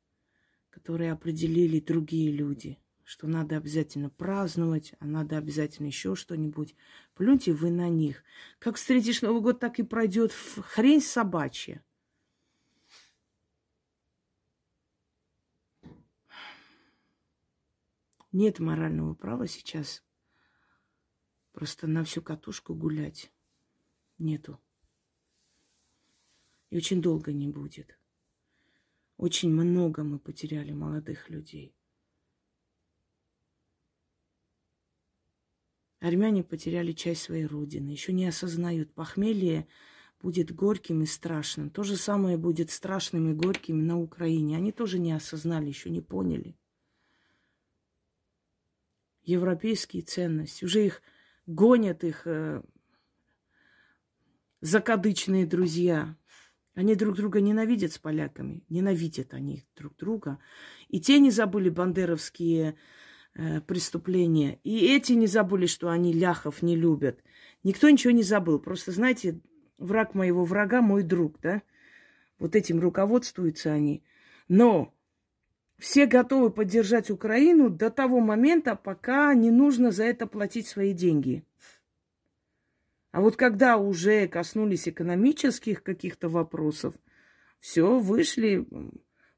которые 0.70 1.12
определили 1.12 1.78
другие 1.80 2.32
люди– 2.32 2.78
что 3.06 3.28
надо 3.28 3.56
обязательно 3.56 4.10
праздновать, 4.10 4.94
а 4.98 5.06
надо 5.06 5.38
обязательно 5.38 5.86
еще 5.86 6.16
что-нибудь. 6.16 6.74
Плюньте 7.14 7.52
вы 7.52 7.70
на 7.70 7.88
них. 7.88 8.24
Как 8.58 8.74
встретишь 8.74 9.22
Новый 9.22 9.40
год, 9.40 9.60
так 9.60 9.78
и 9.78 9.84
пройдет 9.84 10.32
хрень 10.32 11.00
собачья. 11.00 11.84
Нет 18.32 18.58
морального 18.58 19.14
права 19.14 19.46
сейчас 19.46 20.04
просто 21.52 21.86
на 21.86 22.02
всю 22.02 22.22
катушку 22.22 22.74
гулять. 22.74 23.32
Нету. 24.18 24.60
И 26.70 26.76
очень 26.76 27.00
долго 27.00 27.32
не 27.32 27.46
будет. 27.46 28.00
Очень 29.16 29.52
много 29.52 30.02
мы 30.02 30.18
потеряли 30.18 30.72
молодых 30.72 31.30
людей. 31.30 31.75
Армяне 36.00 36.44
потеряли 36.44 36.92
часть 36.92 37.22
своей 37.22 37.46
родины, 37.46 37.90
еще 37.90 38.12
не 38.12 38.26
осознают. 38.26 38.92
Похмелье 38.92 39.66
будет 40.20 40.54
горьким 40.54 41.02
и 41.02 41.06
страшным. 41.06 41.70
То 41.70 41.82
же 41.82 41.96
самое 41.96 42.36
будет 42.36 42.70
страшным 42.70 43.30
и 43.30 43.34
горьким 43.34 43.86
на 43.86 43.98
Украине. 43.98 44.56
Они 44.56 44.72
тоже 44.72 44.98
не 44.98 45.12
осознали, 45.12 45.68
еще 45.68 45.90
не 45.90 46.00
поняли. 46.00 46.56
Европейские 49.22 50.02
ценности. 50.02 50.64
Уже 50.64 50.86
их 50.86 51.02
гонят 51.46 52.04
их 52.04 52.26
э, 52.26 52.62
закадычные 54.60 55.46
друзья. 55.46 56.16
Они 56.74 56.94
друг 56.94 57.16
друга 57.16 57.40
ненавидят 57.40 57.92
с 57.92 57.98
поляками. 57.98 58.62
Ненавидят 58.68 59.32
они 59.32 59.64
друг 59.74 59.96
друга. 59.96 60.38
И 60.88 61.00
те 61.00 61.18
не 61.18 61.30
забыли 61.30 61.70
бандеровские 61.70 62.76
преступления. 63.66 64.58
И 64.64 64.86
эти 64.94 65.12
не 65.12 65.26
забыли, 65.26 65.66
что 65.66 65.90
они 65.90 66.12
ляхов 66.12 66.62
не 66.62 66.76
любят. 66.76 67.22
Никто 67.62 67.90
ничего 67.90 68.12
не 68.12 68.22
забыл. 68.22 68.58
Просто, 68.58 68.92
знаете, 68.92 69.40
враг 69.78 70.14
моего 70.14 70.44
врага 70.44 70.80
мой 70.80 71.02
друг, 71.02 71.38
да? 71.40 71.62
Вот 72.38 72.56
этим 72.56 72.80
руководствуются 72.80 73.72
они. 73.72 74.02
Но 74.48 74.94
все 75.78 76.06
готовы 76.06 76.50
поддержать 76.50 77.10
Украину 77.10 77.70
до 77.70 77.90
того 77.90 78.20
момента, 78.20 78.76
пока 78.76 79.34
не 79.34 79.50
нужно 79.50 79.90
за 79.90 80.04
это 80.04 80.26
платить 80.26 80.66
свои 80.66 80.92
деньги. 80.92 81.44
А 83.12 83.20
вот 83.20 83.36
когда 83.36 83.76
уже 83.78 84.28
коснулись 84.28 84.88
экономических 84.88 85.82
каких-то 85.82 86.28
вопросов– 86.28 86.94
Все, 87.60 87.98
вышли 87.98 88.66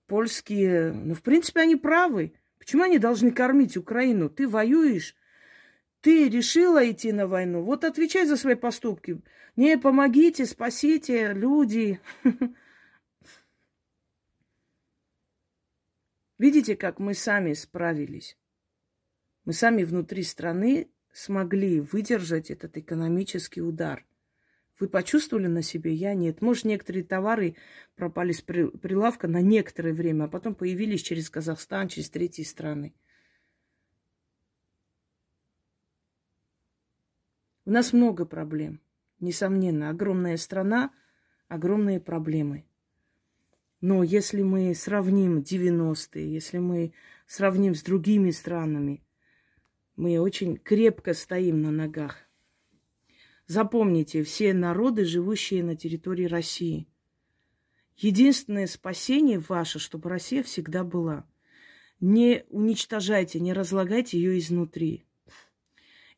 польские. 0.07 0.93
Ну, 0.93 1.15
в 1.15 1.23
принципе, 1.23 1.61
они 1.61 1.77
правы. 1.77 2.35
Почему 2.59 2.83
они 2.83 2.99
должны 2.99 3.31
кормить 3.33 3.77
Украину? 3.77 4.29
Ты 4.29 4.49
воюешь, 4.49 5.14
ты 6.01 6.29
решила 6.29 6.90
идти 6.90 7.12
на 7.12 7.27
войну. 7.27 7.62
Вот 7.62 7.85
отвечай 7.85 8.27
за 8.27 8.37
свои 8.37 8.55
поступки. 8.55 9.21
Не, 9.57 9.79
помогите, 9.79 10.47
спасите, 10.47 11.33
люди. 11.33 12.01
Видите, 16.38 16.77
как 16.77 17.01
мы 17.01 17.14
сами 17.14 17.55
справились? 17.55 18.37
Мы 19.44 19.53
сами 19.53 19.83
внутри 19.83 20.23
страны 20.23 20.88
смогли 21.12 21.81
выдержать 21.81 22.51
этот 22.51 22.77
экономический 22.77 23.62
удар. 23.62 24.05
Вы 24.79 24.88
почувствовали 24.88 25.49
на 25.49 25.62
себе? 25.62 25.93
Я 25.93 26.14
нет. 26.14 26.41
Может, 26.41 26.64
некоторые 26.64 27.05
товары 27.05 27.57
пропали 27.97 28.33
с 28.33 28.41
прилавка 28.41 29.27
на 29.27 29.41
некоторое 29.41 29.93
время, 29.93 30.25
а 30.25 30.29
потом 30.29 30.55
появились 30.55 31.03
через 31.03 31.29
Казахстан, 31.31 31.88
через 31.88 32.11
третьи 32.11 32.45
страны. 32.45 32.95
У 37.64 37.71
нас 37.71 37.93
много 37.93 38.25
проблем. 38.25 38.81
Несомненно, 39.19 39.91
огромная 39.91 40.37
страна, 40.37 40.93
огромные 41.49 42.01
проблемы. 42.01 42.64
Но 43.81 44.03
если 44.03 44.43
мы 44.43 44.75
сравним 44.75 45.41
90-е, 45.41 46.33
если 46.33 46.59
мы 46.59 46.93
сравним 47.27 47.75
с 47.75 47.83
другими 47.83 48.31
странами, 48.31 49.05
мы 49.97 50.21
очень 50.21 50.57
крепко 50.57 51.14
стоим 51.14 51.62
на 51.62 51.73
ногах. 51.73 52.28
Запомните, 53.49 54.23
все 54.23 54.55
народы, 54.55 55.05
живущие 55.05 55.65
на 55.65 55.75
территории 55.75 56.27
России. 56.27 56.87
Единственное 57.97 58.69
спасение 58.69 59.41
ваше, 59.41 59.81
чтобы 59.81 60.09
Россия 60.09 60.45
всегда 60.45 60.85
была. 60.85 61.27
Не 61.99 62.45
уничтожайте, 62.51 63.41
не 63.41 63.53
разлагайте 63.53 64.17
ее 64.17 64.39
изнутри. 64.39 65.05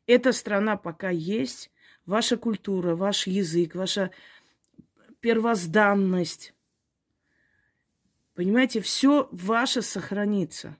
Эта 0.05 0.31
страна 0.31 0.77
пока 0.77 1.09
есть, 1.09 1.71
ваша 2.05 2.37
культура, 2.37 2.95
ваш 2.95 3.25
язык, 3.25 3.73
ваша 3.73 4.11
первозданность, 5.21 6.53
Понимаете, 8.33 8.81
все 8.81 9.27
ваше 9.31 9.81
сохранится. 9.81 10.77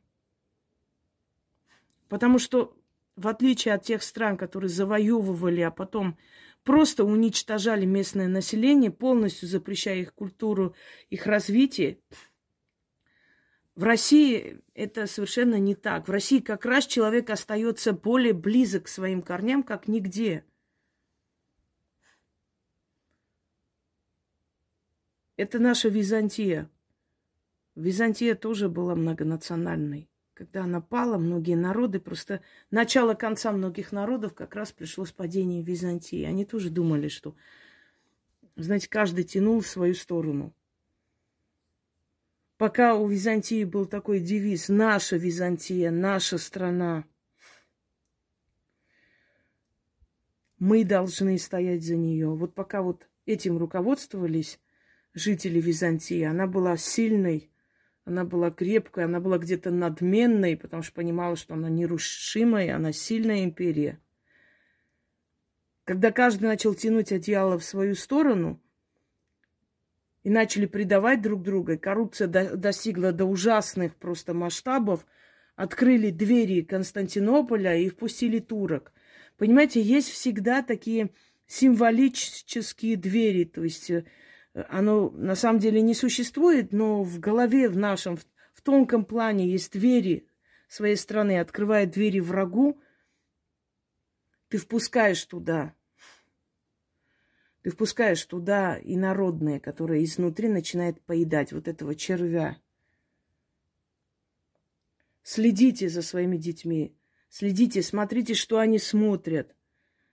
Потому 2.08 2.40
что, 2.40 2.76
в 3.16 3.28
отличие 3.28 3.74
от 3.74 3.84
тех 3.84 4.04
стран, 4.04 4.38
которые 4.38 4.70
завоевывали, 4.70 5.62
а 5.62 5.72
потом 5.72 6.18
просто 6.64 7.04
уничтожали 7.04 7.86
местное 7.86 8.28
население, 8.28 8.92
полностью 8.92 9.48
запрещая 9.48 9.98
их 9.98 10.14
культуру, 10.14 10.76
их 11.10 11.26
развитие, 11.26 12.00
в 13.76 13.84
России 13.84 14.62
это 14.76 15.08
совершенно 15.08 15.56
не 15.56 15.76
так. 15.76 16.08
В 16.08 16.12
России 16.12 16.40
как 16.40 16.66
раз 16.66 16.86
человек 16.86 17.30
остается 17.32 17.94
более 17.94 18.34
близок 18.34 18.86
к 18.86 18.88
своим 18.88 19.22
корням, 19.24 19.64
как 19.64 19.88
нигде. 19.88 20.46
Это 25.38 25.58
наша 25.58 25.90
Византия. 25.90 26.70
Византия 27.74 28.36
тоже 28.36 28.70
была 28.70 28.94
многонациональной. 28.94 30.11
Когда 30.34 30.64
она 30.64 30.82
пала, 30.82 31.18
многие 31.18 31.56
народы, 31.56 32.00
просто 32.00 32.42
начало 32.72 33.14
конца 33.14 33.52
многих 33.52 33.92
народов 33.92 34.34
как 34.34 34.56
раз 34.56 34.72
пришло 34.72 35.06
с 35.06 35.12
падением 35.12 35.64
Византии. 35.64 36.24
Они 36.24 36.46
тоже 36.46 36.70
думали, 36.70 37.10
что, 37.10 37.36
знаете, 38.56 38.90
каждый 38.90 39.24
тянул 39.24 39.60
в 39.60 39.68
свою 39.68 39.94
сторону. 39.94 40.54
Пока 42.58 42.96
у 42.96 43.08
Византии 43.08 43.64
был 43.64 43.86
такой 43.86 44.20
девиз 44.20 44.70
«Наша 44.70 45.18
Византия, 45.18 45.92
наша 45.92 46.38
страна», 46.38 47.06
мы 50.60 50.86
должны 50.86 51.40
стоять 51.40 51.84
за 51.84 51.96
нее. 51.96 52.30
Вот 52.30 52.54
пока 52.54 52.84
вот 52.84 53.10
этим 53.26 53.58
руководствовались 53.58 54.60
жители 55.16 55.60
Византии, 55.60 56.22
она 56.22 56.46
была 56.46 56.78
сильной, 56.78 57.51
она 58.06 58.26
была 58.26 58.52
крепкой, 58.52 59.06
она 59.06 59.20
была 59.20 59.38
где-то 59.38 59.72
надменной, 59.72 60.58
потому 60.58 60.84
что 60.84 60.94
понимала, 60.94 61.36
что 61.36 61.54
она 61.54 61.70
нерушимая, 61.70 62.76
она 62.76 62.92
сильная 62.92 63.44
империя. 63.44 64.00
Когда 65.84 66.12
каждый 66.12 66.46
начал 66.46 66.74
тянуть 66.74 67.12
одеяло 67.12 67.58
в 67.60 67.64
свою 67.64 67.96
сторону 67.96 68.62
и 70.24 70.30
начали 70.30 70.66
предавать 70.66 71.22
друг 71.22 71.42
друга, 71.42 71.78
коррупция 71.78 72.28
до, 72.28 72.56
достигла 72.56 73.12
до 73.12 73.26
ужасных 73.26 73.96
просто 73.96 74.34
масштабов, 74.34 75.06
открыли 75.56 76.10
двери 76.10 76.62
Константинополя 76.62 77.76
и 77.78 77.90
впустили 77.90 78.40
турок. 78.40 78.94
Понимаете, 79.38 79.82
есть 79.82 80.10
всегда 80.10 80.62
такие 80.62 81.10
символические 81.48 82.96
двери, 82.96 83.44
то 83.44 83.64
есть 83.64 83.90
э, 83.92 84.06
оно 84.54 85.10
на 85.12 85.36
самом 85.36 85.60
деле 85.60 85.82
не 85.82 85.94
существует, 85.94 86.74
но 86.74 87.04
в 87.04 87.20
голове 87.20 87.70
в 87.70 87.78
нашем, 87.78 88.18
в, 88.18 88.62
тонком 88.62 89.06
плане 89.06 89.48
есть 89.48 89.72
двери 89.72 90.28
своей 90.68 90.96
страны, 90.96 91.40
открывая 91.40 91.86
двери 91.86 92.20
врагу, 92.20 92.80
ты 94.50 94.58
впускаешь 94.58 95.24
туда, 95.26 95.74
ты 97.62 97.72
впускаешь 97.72 98.24
туда 98.26 98.78
и 98.78 98.96
народное, 98.98 99.60
которое 99.60 100.04
изнутри 100.04 100.50
начинает 100.50 101.02
поедать 101.02 101.54
вот 101.54 101.68
этого 101.68 101.96
червя. 101.96 102.58
Следите 105.24 105.88
за 105.88 106.02
своими 106.02 106.38
детьми, 106.38 106.96
следите, 107.30 107.82
смотрите, 107.82 108.34
что 108.34 108.60
они 108.60 108.80
смотрят– 108.80 109.56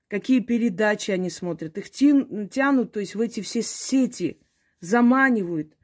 какие 0.09 0.41
передачи 0.41 1.11
они 1.11 1.31
смотрят. 1.31 1.79
Их 1.79 1.91
тянут, 1.91 2.93
то 2.93 3.01
есть 3.01 3.15
в 3.15 3.21
эти 3.21 3.41
все 3.41 3.63
сети, 3.63 4.41
заманивают. 4.81 5.77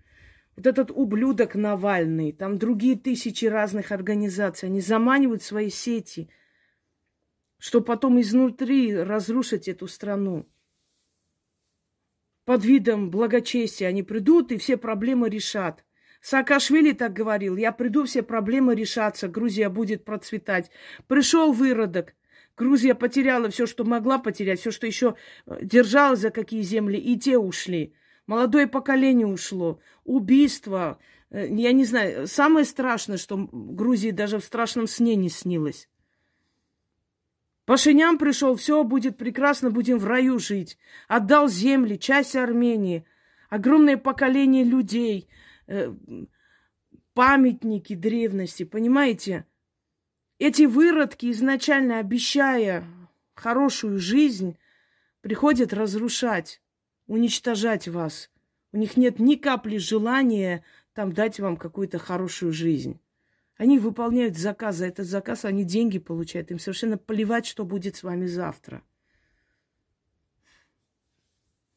Вот 0.56 0.66
этот 0.66 0.90
ублюдок 0.90 1.54
Навальный, 1.54 2.32
там 2.32 2.58
другие 2.58 2.96
тысячи 2.96 3.44
разных 3.44 3.92
организаций, 3.92 4.68
они 4.68 4.80
заманивают 4.80 5.42
свои 5.42 5.68
сети, 5.68 6.30
чтобы 7.58 7.86
потом 7.86 8.20
изнутри 8.20 8.94
разрушить 8.96 9.68
эту 9.68 9.88
страну. 9.88 10.48
Под 12.44 12.64
видом 12.64 13.10
благочестия 13.10 13.88
они 13.88 14.02
придут 14.02 14.52
и 14.52 14.58
все 14.58 14.76
проблемы 14.76 15.28
решат. 15.28 15.84
Саакашвили 16.20 16.92
так 16.92 17.12
говорил, 17.12 17.56
я 17.56 17.72
приду, 17.72 18.04
все 18.04 18.22
проблемы 18.22 18.74
решатся, 18.74 19.28
Грузия 19.28 19.68
будет 19.68 20.04
процветать. 20.04 20.70
Пришел 21.06 21.52
выродок– 21.52 22.14
Грузия 22.56 22.94
потеряла 22.94 23.50
все, 23.50 23.66
что 23.66 23.84
могла 23.84 24.18
потерять, 24.18 24.60
все, 24.60 24.70
что 24.70 24.86
еще 24.86 25.16
э, 25.46 25.58
держалась 25.62 26.20
за 26.20 26.30
какие 26.30 26.62
земли, 26.62 26.98
и 26.98 27.18
те 27.18 27.36
ушли. 27.36 27.94
Молодое 28.26 28.66
поколение 28.66 29.26
ушло. 29.26 29.80
Убийство. 30.04 30.98
Э, 31.30 31.46
я 31.48 31.72
не 31.72 31.84
знаю, 31.84 32.28
самое 32.28 32.64
страшное, 32.64 33.16
что 33.16 33.48
Грузии 33.50 34.10
даже 34.10 34.38
в 34.38 34.44
страшном 34.44 34.86
сне 34.86 35.16
не 35.16 35.28
снилось. 35.28 35.88
Пашинян 37.64 38.18
пришел, 38.18 38.54
все 38.56 38.84
будет 38.84 39.16
прекрасно, 39.16 39.70
будем 39.70 39.98
в 39.98 40.06
раю 40.06 40.38
жить. 40.38 40.78
Отдал 41.08 41.48
земли, 41.48 41.96
часть 41.96 42.36
Армении, 42.36 43.04
огромное 43.48 43.96
поколение 43.96 44.64
людей, 44.64 45.28
э, 45.66 45.92
памятники 47.14 47.94
древности, 47.94 48.64
понимаете? 48.64 49.46
Эти 50.38 50.62
выродки, 50.62 51.30
изначально 51.30 51.98
обещая 51.98 52.84
хорошую 53.34 53.98
жизнь, 53.98 54.58
приходят 55.20 55.72
разрушать, 55.72 56.60
уничтожать 57.06 57.88
вас. 57.88 58.30
У 58.72 58.76
них 58.76 58.96
нет 58.96 59.18
ни 59.18 59.36
капли 59.36 59.76
желания 59.76 60.64
там 60.92 61.12
дать 61.12 61.40
вам 61.40 61.56
какую-то 61.56 61.98
хорошую 61.98 62.52
жизнь. 62.52 63.00
Они 63.56 63.78
выполняют 63.78 64.36
заказ, 64.36 64.76
за 64.76 64.86
этот 64.86 65.06
заказ 65.06 65.44
они 65.44 65.64
деньги 65.64 65.98
получают. 65.98 66.50
Им 66.50 66.58
совершенно 66.58 66.98
плевать, 66.98 67.46
что 67.46 67.64
будет 67.64 67.96
с 67.96 68.02
вами 68.02 68.26
завтра. 68.26 68.82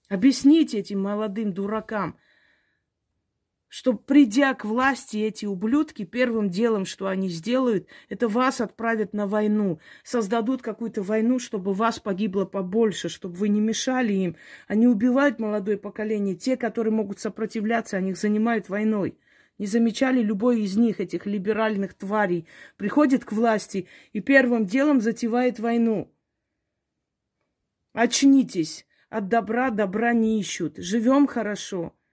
Объясните 0.09 0.79
этим 0.79 1.01
молодым 1.01 1.53
дуракам, 1.53 2.17
что 3.69 3.93
придя 3.93 4.53
к 4.53 4.63
власти 4.63 5.17
эти 5.17 5.45
ублюдки, 5.45 6.05
первым 6.05 6.49
делом, 6.49 6.85
что 6.85 7.07
они 7.07 7.29
сделают, 7.29 7.87
это 8.07 8.27
вас 8.27 8.61
отправят 8.61 9.13
на 9.13 9.27
войну, 9.27 9.79
создадут 10.03 10.61
какую-то 10.61 11.01
войну, 11.03 11.39
чтобы 11.39 11.73
вас 11.73 11.99
погибло 11.99 12.45
побольше, 12.45 13.09
чтобы 13.09 13.35
вы 13.35 13.49
не 13.49 13.59
мешали 13.59 14.13
им. 14.13 14.35
Они 14.67 14.87
убивают 14.87 15.39
молодое 15.39 15.77
поколение, 15.77 16.35
те, 16.35 16.55
которые 16.55 16.93
могут 16.93 17.19
сопротивляться, 17.19 17.97
они 17.97 18.11
их 18.11 18.17
занимают 18.17 18.69
войной. 18.69 19.17
Не 19.57 19.65
замечали 19.65 20.21
любой 20.21 20.61
из 20.61 20.77
них, 20.77 20.99
этих 20.99 21.25
либеральных 21.25 21.93
тварей, 21.93 22.47
приходит 22.77 23.25
к 23.25 23.33
власти 23.33 23.87
и 24.13 24.21
первым 24.21 24.65
делом 24.65 25.01
затевает 25.01 25.59
войну. 25.59 26.13
Очнитесь, 27.93 28.85
от 29.09 29.27
добра 29.27 29.71
добра 29.71 30.13
не 30.13 30.39
ищут, 30.39 30.77
живем 30.77 31.27
хорошо– 31.27 31.93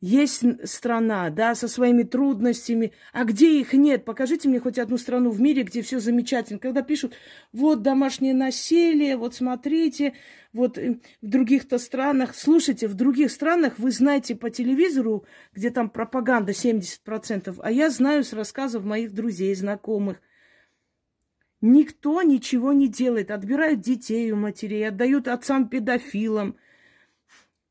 Есть 0.00 0.42
страна, 0.66 1.28
да, 1.28 1.54
со 1.54 1.68
своими 1.68 2.04
трудностями. 2.04 2.92
А 3.12 3.24
где 3.24 3.60
их 3.60 3.74
нет? 3.74 4.06
Покажите 4.06 4.48
мне 4.48 4.58
хоть 4.58 4.78
одну 4.78 4.96
страну 4.96 5.30
в 5.30 5.42
мире, 5.42 5.62
где 5.62 5.82
все 5.82 6.00
замечательно. 6.00 6.58
Когда 6.58 6.80
пишут, 6.80 7.12
вот 7.52 7.82
домашнее 7.82 8.32
насилие, 8.32 9.18
вот 9.18 9.34
смотрите, 9.34 10.14
вот 10.54 10.78
э, 10.78 11.00
в 11.20 11.26
других-то 11.26 11.78
странах. 11.78 12.34
Слушайте, 12.34 12.88
в 12.88 12.94
других 12.94 13.30
странах 13.30 13.74
вы 13.78 13.90
знаете 13.90 14.34
по 14.34 14.48
телевизору, 14.48 15.26
где 15.52 15.68
там 15.68 15.90
пропаганда 15.90 16.52
70%, 16.52 17.60
а 17.62 17.70
я 17.70 17.90
знаю 17.90 18.24
с 18.24 18.32
рассказов 18.32 18.84
моих 18.84 19.12
друзей, 19.12 19.54
знакомых. 19.54 20.22
Никто 21.60 22.22
ничего 22.22 22.72
не 22.72 22.88
делает. 22.88 23.30
Отбирают 23.30 23.82
детей 23.82 24.32
у 24.32 24.36
матерей, 24.36 24.88
отдают 24.88 25.28
отцам-педофилам– 25.28 26.56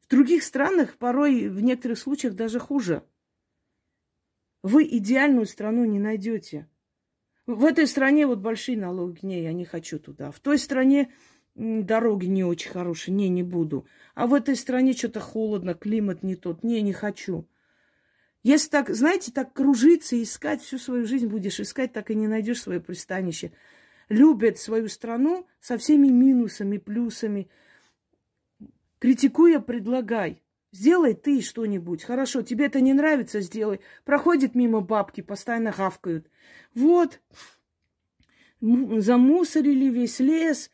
в 0.09 0.11
других 0.11 0.41
странах 0.41 0.97
порой 0.97 1.49
в 1.49 1.61
некоторых 1.61 1.99
случаях 1.99 2.33
даже 2.33 2.59
хуже. 2.59 3.03
Вы 4.63 4.83
идеальную 4.85 5.45
страну 5.45 5.85
не 5.85 5.99
найдете. 5.99 6.67
В 7.45 7.63
этой 7.63 7.85
стране 7.85 8.25
вот 8.25 8.39
большие 8.39 8.75
налоги, 8.75 9.19
не, 9.21 9.43
я 9.43 9.53
не 9.53 9.65
хочу 9.65 9.99
туда. 9.99 10.31
В 10.31 10.39
той 10.39 10.57
стране 10.57 11.13
дороги 11.53 12.25
не 12.25 12.43
очень 12.43 12.71
хорошие, 12.71 13.13
не, 13.13 13.29
не 13.29 13.43
буду. 13.43 13.85
А 14.15 14.25
в 14.25 14.33
этой 14.33 14.55
стране 14.55 14.93
что-то 14.93 15.19
холодно, 15.19 15.75
климат 15.75 16.23
не 16.23 16.35
тот, 16.35 16.63
не, 16.63 16.81
не 16.81 16.91
хочу. 16.91 17.47
Если 18.41 18.69
так, 18.69 18.89
знаете, 18.89 19.31
так 19.31 19.53
кружиться 19.53 20.19
искать, 20.21 20.63
всю 20.63 20.79
свою 20.79 21.05
жизнь 21.05 21.27
будешь 21.27 21.59
искать, 21.59 21.93
так 21.93 22.09
и 22.09 22.15
не 22.15 22.27
найдешь 22.27 22.63
свое 22.63 22.79
пристанище. 22.79 23.51
Любят 24.09 24.57
свою 24.57 24.89
страну 24.89 25.45
со 25.59 25.77
всеми 25.77 26.07
минусами, 26.07 26.79
плюсами– 26.79 27.47
Критикуя, 28.99 29.59
предлагай. 29.59 30.43
Сделай 30.71 31.15
ты 31.15 31.41
что-нибудь. 31.41 32.03
Хорошо, 32.03 32.41
тебе 32.41 32.65
это 32.65 32.79
не 32.81 32.93
нравится, 32.93 33.41
сделай. 33.41 33.79
Проходит 34.03 34.53
мимо 34.55 34.81
бабки, 34.81 35.21
постоянно 35.21 35.71
хавкают. 35.71 36.29
Вот, 36.75 37.19
замусорили 38.61 39.89
весь 39.89 40.19
лес, 40.19 40.69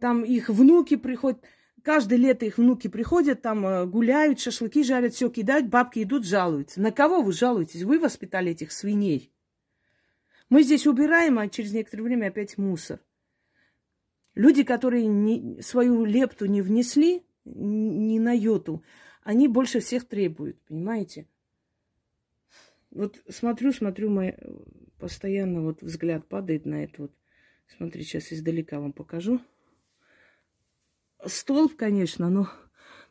там 0.00 0.24
их 0.24 0.48
внуки 0.48 0.96
приходят. 0.96 1.44
Каждое 1.84 2.16
лето 2.16 2.44
их 2.44 2.58
внуки 2.58 2.88
приходят, 2.88 3.40
там 3.40 3.64
э, 3.64 3.86
гуляют, 3.86 4.40
шашлыки 4.40 4.82
жарят, 4.82 5.14
все 5.14 5.30
кидают, 5.30 5.68
бабки 5.68 6.02
идут, 6.02 6.26
жалуются. 6.26 6.80
На 6.82 6.90
кого 6.90 7.22
вы 7.22 7.32
жалуетесь? 7.32 7.84
Вы 7.84 8.00
воспитали 8.00 8.50
этих 8.50 8.72
свиней. 8.72 9.32
Мы 10.50 10.64
здесь 10.64 10.86
убираем, 10.86 11.38
а 11.38 11.48
через 11.48 11.72
некоторое 11.72 12.02
время 12.02 12.26
опять 12.26 12.58
мусор. 12.58 13.00
Люди, 14.34 14.64
которые 14.64 15.06
не, 15.06 15.62
свою 15.62 16.04
лепту 16.04 16.46
не 16.46 16.62
внесли, 16.62 17.24
ни 17.54 18.18
на 18.18 18.32
йоту. 18.32 18.82
Они 19.22 19.48
больше 19.48 19.80
всех 19.80 20.06
требуют, 20.06 20.60
понимаете? 20.62 21.26
Вот 22.90 23.22
смотрю, 23.28 23.72
смотрю, 23.72 24.10
мой 24.10 24.36
постоянно 24.98 25.62
вот 25.62 25.82
взгляд 25.82 26.26
падает 26.26 26.64
на 26.64 26.84
это 26.84 27.02
вот. 27.02 27.12
Смотри, 27.76 28.02
сейчас 28.02 28.32
издалека 28.32 28.80
вам 28.80 28.92
покажу. 28.92 29.40
Столб, 31.24 31.76
конечно, 31.76 32.30
но 32.30 32.48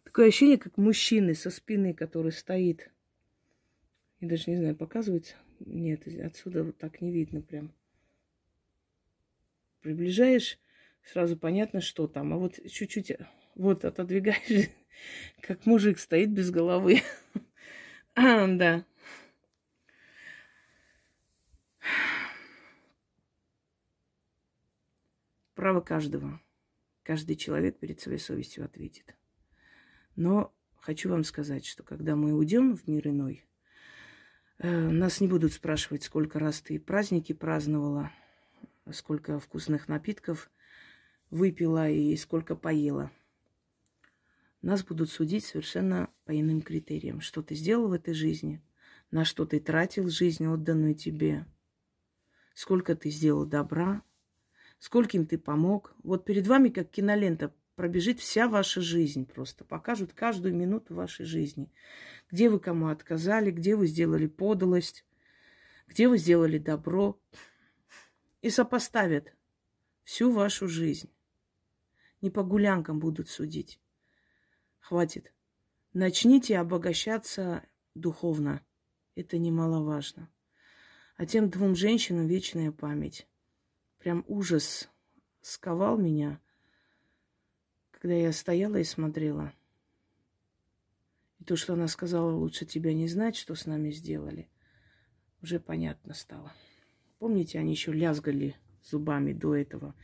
такое 0.03 0.29
ощущение, 0.29 0.57
как 0.57 0.77
мужчины 0.77 1.35
со 1.35 1.51
спины, 1.51 1.93
который 1.93 2.31
стоит. 2.31 2.89
Я 4.19 4.29
даже 4.29 4.49
не 4.49 4.57
знаю, 4.57 4.75
показывается. 4.75 5.35
Нет, 5.59 6.07
отсюда 6.07 6.63
вот 6.63 6.77
так 6.77 7.01
не 7.01 7.11
видно 7.11 7.41
прям. 7.41 7.71
Приближаешь, 9.81 10.57
сразу 11.03 11.37
понятно, 11.37 11.81
что 11.81 12.07
там. 12.07 12.33
А 12.33 12.37
вот 12.37 12.59
чуть-чуть 12.67 13.11
вот 13.57 13.85
отодвигаешь, 13.85 14.69
как 15.41 15.65
мужик 15.65 15.99
стоит 15.99 16.31
без 16.31 16.51
головы. 16.51 17.01
А, 18.19 18.47
да. 18.47 18.83
Право 25.53 25.81
каждого. 25.81 26.41
Каждый 27.03 27.35
человек 27.35 27.77
перед 27.77 28.01
своей 28.01 28.17
совестью 28.17 28.65
ответит. 28.65 29.15
Но 30.15 30.51
хочу 30.79 31.11
вам 31.11 31.23
сказать, 31.23 31.63
что 31.63 31.83
когда 31.83 32.15
мы 32.15 32.33
уйдем 32.33 32.75
в 32.75 32.87
мир 32.87 33.09
иной, 33.09 33.45
э, 34.57 34.67
нас 34.67 35.21
не 35.21 35.27
будут 35.27 35.53
спрашивать, 35.53 36.01
сколько 36.01 36.39
раз 36.39 36.59
ты 36.61 36.79
праздники 36.79 37.33
праздновала, 37.33 38.11
сколько 38.91 39.39
вкусных 39.39 39.87
напитков 39.87 40.49
выпила 41.29 41.87
и 41.87 42.15
сколько 42.15 42.55
поела– 42.55 43.11
нас 44.61 44.83
будут 44.83 45.09
судить 45.09 45.45
совершенно 45.45 46.09
по 46.25 46.37
иным 46.37 46.61
критериям. 46.61 47.21
Что 47.21 47.41
ты 47.41 47.55
сделал 47.55 47.89
в 47.89 47.93
этой 47.93 48.13
жизни, 48.13 48.61
на 49.11 49.25
что 49.25 49.45
ты 49.45 49.59
тратил 49.59 50.09
жизнь, 50.09 50.45
отданную 50.47 50.95
тебе, 50.95 51.45
сколько 52.53 52.95
ты 52.95 53.09
сделал 53.09 53.45
добра, 53.45 54.01
скольким 54.79 55.25
ты 55.25 55.37
помог. 55.37 55.95
Вот 56.03 56.25
перед 56.25 56.47
вами, 56.47 56.69
как 56.69 56.89
кинолента, 56.89 57.53
пробежит 57.75 58.19
вся 58.19 58.47
ваша 58.47 58.81
жизнь 58.81 59.25
просто. 59.25 59.63
Покажут 59.63 60.13
каждую 60.13 60.55
минуту 60.55 60.95
вашей 60.95 61.25
жизни. 61.25 61.71
Где 62.31 62.49
вы 62.49 62.59
кому 62.59 62.87
отказали, 62.87 63.51
где 63.51 63.75
вы 63.75 63.87
сделали 63.87 64.27
подлость, 64.27 65.05
где 65.87 66.07
вы 66.07 66.17
сделали 66.17 66.57
добро. 66.57 67.19
И 68.41 68.49
сопоставят 68.49 69.35
всю 70.03 70.31
вашу 70.31 70.67
жизнь. 70.67 71.09
Не 72.21 72.29
по 72.29 72.43
гулянкам 72.43 72.99
будут 72.99 73.29
судить. 73.29 73.79
Хватит. 74.87 75.33
Начните 75.91 76.57
обогащаться 76.57 77.61
духовно. 77.93 78.65
Это 79.15 79.37
немаловажно. 79.37 80.29
А 81.17 81.25
тем 81.25 81.49
двум 81.49 81.75
женщинам 81.75 82.27
вечная 82.27 82.71
память. 82.71 83.27
Прям 83.97 84.23
ужас 84.29 84.89
сковал 85.41 85.97
меня, 85.97 86.39
когда 87.91 88.15
я 88.15 88.31
стояла 88.31 88.77
и 88.77 88.85
смотрела. 88.85 89.51
И 91.39 91.43
то, 91.43 91.57
что 91.57 91.73
она 91.73 91.89
сказала, 91.89 92.31
лучше 92.31 92.65
тебя 92.65 92.93
не 92.93 93.09
знать, 93.09 93.35
что 93.35 93.55
с 93.55 93.65
нами 93.65 93.91
сделали, 93.91 94.49
уже 95.41 95.59
понятно 95.59 96.13
стало. 96.13 96.53
Помните, 97.19 97.59
они 97.59 97.71
еще 97.71 97.91
лязгали 97.91 98.55
зубами 98.81 99.33
до 99.33 99.53
этого, 99.53 99.95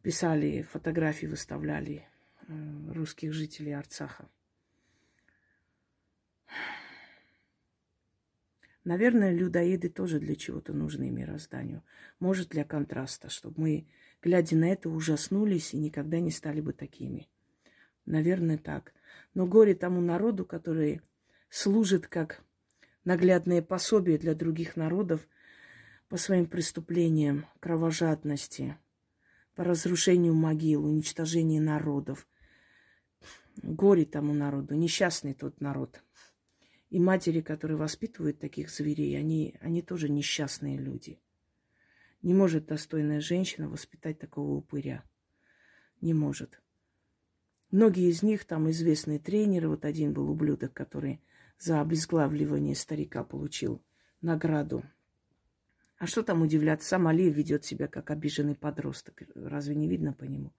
писали, 0.00 0.62
фотографии 0.62 1.26
выставляли. 1.26 2.08
Э, 2.46 2.92
русских 2.92 3.32
жителей 3.32 3.72
Арцаха. 3.72 4.28
Наверное, 8.84 9.32
людоеды 9.32 9.88
тоже 9.88 10.18
для 10.20 10.34
чего-то 10.34 10.74
нужны 10.74 11.10
мирозданию. 11.10 11.82
Может, 12.20 12.50
для 12.50 12.64
контраста, 12.64 13.30
чтобы 13.30 13.60
мы, 13.62 13.86
глядя 14.20 14.56
на 14.56 14.66
это, 14.70 14.90
ужаснулись 14.90 15.72
и 15.72 15.78
никогда 15.78 16.20
не 16.20 16.30
стали 16.30 16.60
бы 16.60 16.74
такими. 16.74 17.28
Наверное, 18.04 18.58
так. 18.58 18.92
Но 19.32 19.46
горе 19.46 19.74
тому 19.74 20.02
народу, 20.02 20.44
который 20.44 21.00
служит 21.48 22.08
как 22.08 22.42
наглядное 23.04 23.62
пособие 23.62 24.18
для 24.18 24.34
других 24.34 24.76
народов 24.76 25.26
по 26.10 26.18
своим 26.18 26.44
преступлениям, 26.44 27.46
кровожадности, 27.60 28.76
по 29.54 29.64
разрушению 29.64 30.34
могил, 30.34 30.84
уничтожению 30.84 31.62
народов, 31.62 32.26
Горе 33.66 34.04
тому 34.04 34.34
народу, 34.34 34.74
несчастный 34.74 35.32
тот 35.32 35.62
народ. 35.62 36.02
И 36.90 37.00
матери, 37.00 37.40
которые 37.40 37.78
воспитывают 37.78 38.38
таких 38.38 38.68
зверей, 38.68 39.18
они, 39.18 39.56
они 39.60 39.80
тоже 39.80 40.10
несчастные 40.10 40.76
люди. 40.76 41.18
Не 42.20 42.34
может 42.34 42.66
достойная 42.66 43.20
женщина 43.20 43.68
воспитать 43.70 44.18
такого 44.18 44.52
упыря. 44.52 45.02
Не 46.02 46.12
может. 46.12 46.60
Многие 47.70 48.10
из 48.10 48.22
них 48.22 48.44
там 48.44 48.70
известные 48.70 49.18
тренеры. 49.18 49.70
Вот 49.70 49.86
один 49.86 50.12
был 50.12 50.30
ублюдок, 50.30 50.74
который 50.74 51.22
за 51.58 51.80
обезглавливание 51.80 52.74
старика 52.74 53.24
получил 53.24 53.82
награду. 54.20 54.84
А 55.96 56.06
что 56.06 56.22
там 56.22 56.42
удивляться? 56.42 56.90
Сам 56.90 57.06
Алиев 57.06 57.34
ведет 57.34 57.64
себя 57.64 57.88
как 57.88 58.10
обиженный 58.10 58.56
подросток. 58.56 59.22
Разве 59.34 59.74
не 59.74 59.88
видно 59.88 60.12
по 60.12 60.24
нему? 60.24 60.52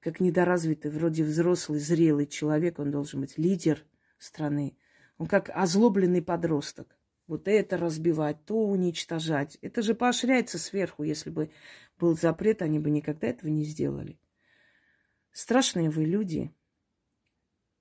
Как 0.00 0.20
недоразвитый, 0.20 0.90
вроде 0.90 1.24
взрослый, 1.24 1.80
зрелый 1.80 2.26
человек, 2.26 2.78
он 2.78 2.90
должен 2.90 3.20
быть 3.20 3.36
лидер 3.36 3.84
страны. 4.18 4.76
Он 5.16 5.26
как 5.26 5.50
озлобленный 5.50 6.22
подросток. 6.22 6.96
Вот 7.26 7.48
это 7.48 7.76
разбивать, 7.76 8.44
то 8.46 8.54
уничтожать. 8.66 9.58
Это 9.60 9.82
же 9.82 9.94
поощряется 9.94 10.58
сверху. 10.58 11.02
Если 11.02 11.30
бы 11.30 11.50
был 11.98 12.16
запрет, 12.16 12.62
они 12.62 12.78
бы 12.78 12.90
никогда 12.90 13.26
этого 13.26 13.50
не 13.50 13.64
сделали. 13.64 14.18
Страшные 15.32 15.90
вы 15.90 16.04
люди. 16.04 16.54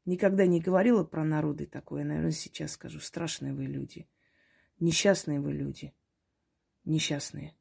Никогда 0.05 0.45
не 0.45 0.59
говорила 0.59 1.03
про 1.03 1.23
народы 1.23 1.65
такое. 1.65 2.03
Наверное, 2.03 2.31
сейчас 2.31 2.71
скажу. 2.71 2.99
Страшные 2.99 3.53
вы 3.53 3.65
люди. 3.65 4.09
Несчастные 4.79 5.39
вы 5.39 5.53
люди. 5.53 5.93
Несчастные. 6.83 7.55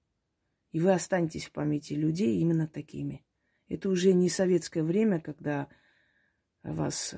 И 0.72 0.80
вы 0.80 0.92
останетесь 0.92 1.46
в 1.46 1.52
памяти 1.52 1.92
людей 1.92 2.38
именно 2.40 2.66
такими. 2.66 3.25
Это 3.68 3.88
уже 3.88 4.12
не 4.12 4.28
советское 4.28 4.82
время, 4.82 5.20
когда 5.20 5.68
вас 6.62 7.14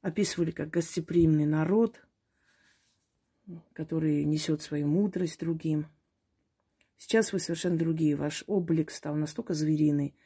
описывали 0.00 0.52
как 0.52 0.70
гостеприимный 0.70 1.46
народ, 1.46 2.00
который 3.72 4.24
несет 4.24 4.62
свою 4.62 4.86
мудрость 4.86 5.40
другим. 5.40 5.86
Сейчас 6.96 7.32
вы 7.32 7.40
совершенно 7.40 7.76
другие. 7.76 8.16
Ваш 8.16 8.44
облик 8.46 8.90
стал 8.90 9.16
настолько 9.16 9.54
звериный. 9.54 10.16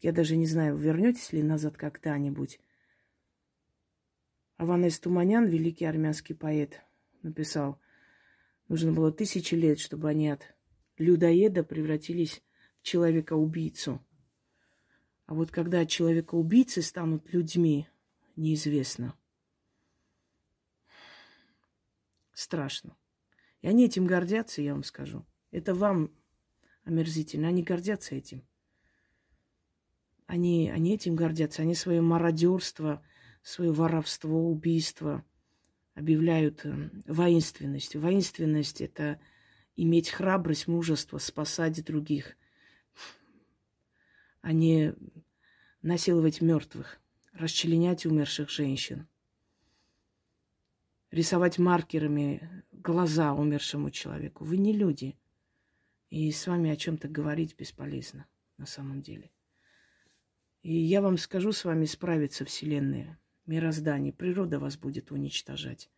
Я 0.00 0.12
даже 0.12 0.36
не 0.36 0.46
знаю, 0.46 0.76
вернетесь 0.76 1.32
ли 1.32 1.42
назад 1.42 1.76
когда-нибудь. 1.76 2.60
Аванес 4.56 4.98
Туманян, 5.00 5.46
великий 5.46 5.86
армянский 5.86 6.34
поэт, 6.34 6.82
написал, 7.22 7.80
нужно 8.68 8.92
было 8.92 9.10
тысячи 9.10 9.54
лет, 9.54 9.78
чтобы 9.78 10.10
они 10.10 10.28
от 10.28 10.54
людоеда 10.98 11.64
превратились 11.64 12.42
в 12.80 12.82
человека-убийцу. 12.82 14.04
А 15.30 15.34
вот 15.34 15.52
когда 15.52 15.86
человека-убийцы 15.86 16.82
станут 16.82 17.32
людьми, 17.32 17.86
неизвестно. 18.34 19.14
Страшно. 22.32 22.96
И 23.60 23.68
они 23.68 23.84
этим 23.84 24.06
гордятся, 24.06 24.60
я 24.60 24.72
вам 24.72 24.82
скажу. 24.82 25.24
Это 25.52 25.72
вам 25.72 26.10
омерзительно. 26.82 27.46
Они 27.46 27.62
гордятся 27.62 28.16
этим. 28.16 28.44
Они, 30.26 30.68
они 30.68 30.94
этим 30.96 31.14
гордятся. 31.14 31.62
Они 31.62 31.76
свое 31.76 32.00
мародерство, 32.00 33.00
свое 33.44 33.70
воровство, 33.70 34.50
убийство 34.50 35.24
объявляют 35.94 36.66
э, 36.66 36.90
воинственностью. 37.06 38.00
Воинственность– 38.00 38.80
это 38.80 39.20
иметь 39.76 40.10
храбрость, 40.10 40.66
мужество, 40.66 41.18
спасать 41.18 41.84
других, 41.84 42.36
а 44.40 44.52
не 44.52 44.94
насиловать 45.82 46.40
мертвых, 46.40 47.00
расчленять 47.32 48.06
умерших 48.06 48.50
женщин, 48.50 49.08
рисовать 51.10 51.58
маркерами 51.58 52.64
глаза 52.72 53.32
умершему 53.32 53.90
человеку. 53.90 54.44
Вы 54.44 54.56
не 54.56 54.72
люди. 54.72 55.16
И 56.08 56.30
с 56.32 56.46
вами 56.46 56.70
о 56.70 56.76
чем-то 56.76 57.08
говорить 57.08 57.56
бесполезно 57.56 58.26
на 58.56 58.66
самом 58.66 59.00
деле. 59.00 59.30
И 60.62 60.74
я 60.74 61.00
вам 61.00 61.16
скажу, 61.18 61.52
с 61.52 61.64
вами 61.64 61.84
справится 61.84 62.44
Вселенная, 62.44 63.18
мироздание. 63.46 64.12
Природа 64.12 64.58
вас 64.58 64.76
будет 64.76 65.12
уничтожать. 65.12 65.88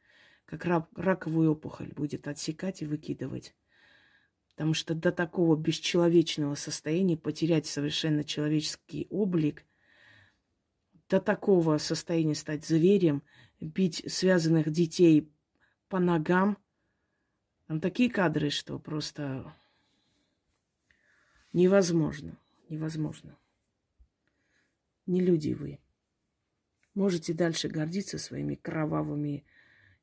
Как 0.44 0.66
раковую 0.94 1.52
опухоль 1.52 1.92
будет 1.92 2.28
отсекать 2.28 2.82
и 2.82 2.86
выкидывать. 2.86 3.54
Потому 4.54 4.74
что 4.74 4.94
до 4.94 5.12
такого 5.12 5.56
бесчеловечного 5.56 6.54
состояния 6.54 7.16
потерять 7.16 7.66
совершенно 7.66 8.22
человеческий 8.22 9.06
облик, 9.10 9.64
до 11.08 11.20
такого 11.20 11.76
состояния 11.78 12.34
стать 12.34 12.64
зверем, 12.64 13.22
бить 13.60 14.02
связанных 14.10 14.70
детей 14.70 15.30
по 15.88 15.98
ногам. 15.98 16.56
Там 17.66 17.80
такие 17.80 18.10
кадры, 18.10 18.48
что 18.48 18.78
просто 18.78 19.54
невозможно. 21.52 22.38
Невозможно. 22.68 23.36
Не 25.04 25.20
люди 25.20 25.52
вы. 25.52 25.80
Можете 26.94 27.34
дальше 27.34 27.68
гордиться 27.68 28.18
своими 28.18 28.54
кровавыми 28.54 29.44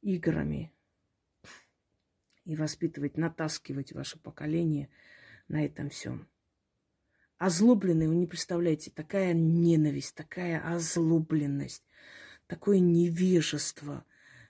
играми, 0.01 0.71
и 2.49 2.55
воспитывать, 2.55 3.15
натаскивать 3.15 3.93
ваше 3.93 4.17
поколение 4.17 4.89
на 5.49 5.63
этом 5.63 5.91
всем. 5.91 6.27
Озлобленные, 7.37 8.09
вы 8.09 8.15
не 8.15 8.25
представляете, 8.25 8.89
такая 8.89 9.33
ненависть, 9.33 10.15
такая 10.15 10.59
озлобленность, 10.59 11.83
такое 12.47 12.79
невежество, 12.79 14.03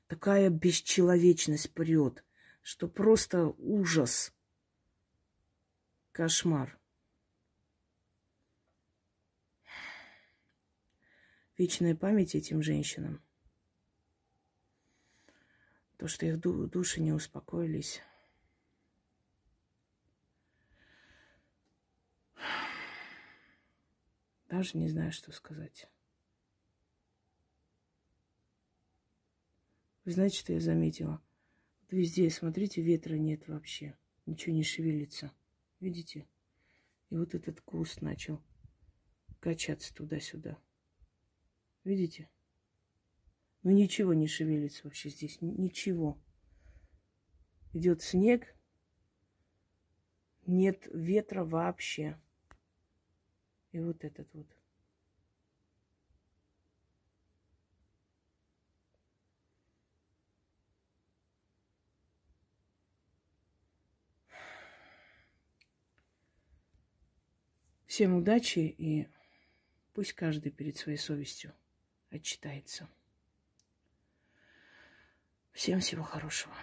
такая 0.08 0.50
бесчеловечность 0.50 1.74
прет, 1.74 2.24
что 2.62 2.88
просто 2.88 3.48
ужас, 3.58 4.34
кошмар. 6.14 6.80
Вечная 11.58 11.96
память 11.96 12.34
этим 12.34 12.62
женщинам– 12.62 13.22
то, 16.00 16.08
что 16.08 16.26
их 16.26 16.40
души 16.40 17.02
не 17.02 17.12
успокоились. 17.12 18.02
Даже 24.48 24.78
не 24.78 24.88
знаю, 24.88 25.12
что 25.12 25.34
сказать. 25.34 25.90
Вы 30.06 30.14
знаете, 30.14 30.40
что 30.40 30.54
я 30.54 30.62
заметила? 30.62 31.22
Вот 31.82 31.92
везде, 31.92 32.30
смотрите, 32.30 32.82
ветра 32.82 33.16
нет 33.16 33.50
вообще. 33.50 33.98
Ничего 34.26 34.56
не 34.56 34.64
шевелится. 34.64 35.34
Видите? 35.82 36.30
И 37.10 37.18
вот 37.18 37.36
этот 37.36 37.60
куст 37.60 38.02
начал 38.02 38.42
качаться 39.42 39.94
туда-сюда. 39.94 40.58
Видите? 41.84 42.30
Ну 43.64 43.72
ничего 43.72 44.14
не 44.14 44.28
шевелится 44.28 44.82
вообще 44.86 45.10
здесь, 45.10 45.38
ничего. 45.42 46.18
Идет 47.74 48.02
снег, 48.02 48.56
нет 50.46 50.88
ветра 50.94 51.44
вообще. 51.44 52.18
И 53.72 53.80
вот 53.80 54.04
этот 54.04 54.34
вот. 54.34 54.48
Всем 67.86 68.16
удачи 68.16 68.60
и 68.60 69.08
пусть 69.94 70.14
каждый 70.14 70.52
перед 70.52 70.78
своей 70.78 70.98
совестью 70.98 71.54
отчитается. 72.12 72.88
Всем 75.60 75.82
всего 75.82 76.04
хорошего. 76.04 76.54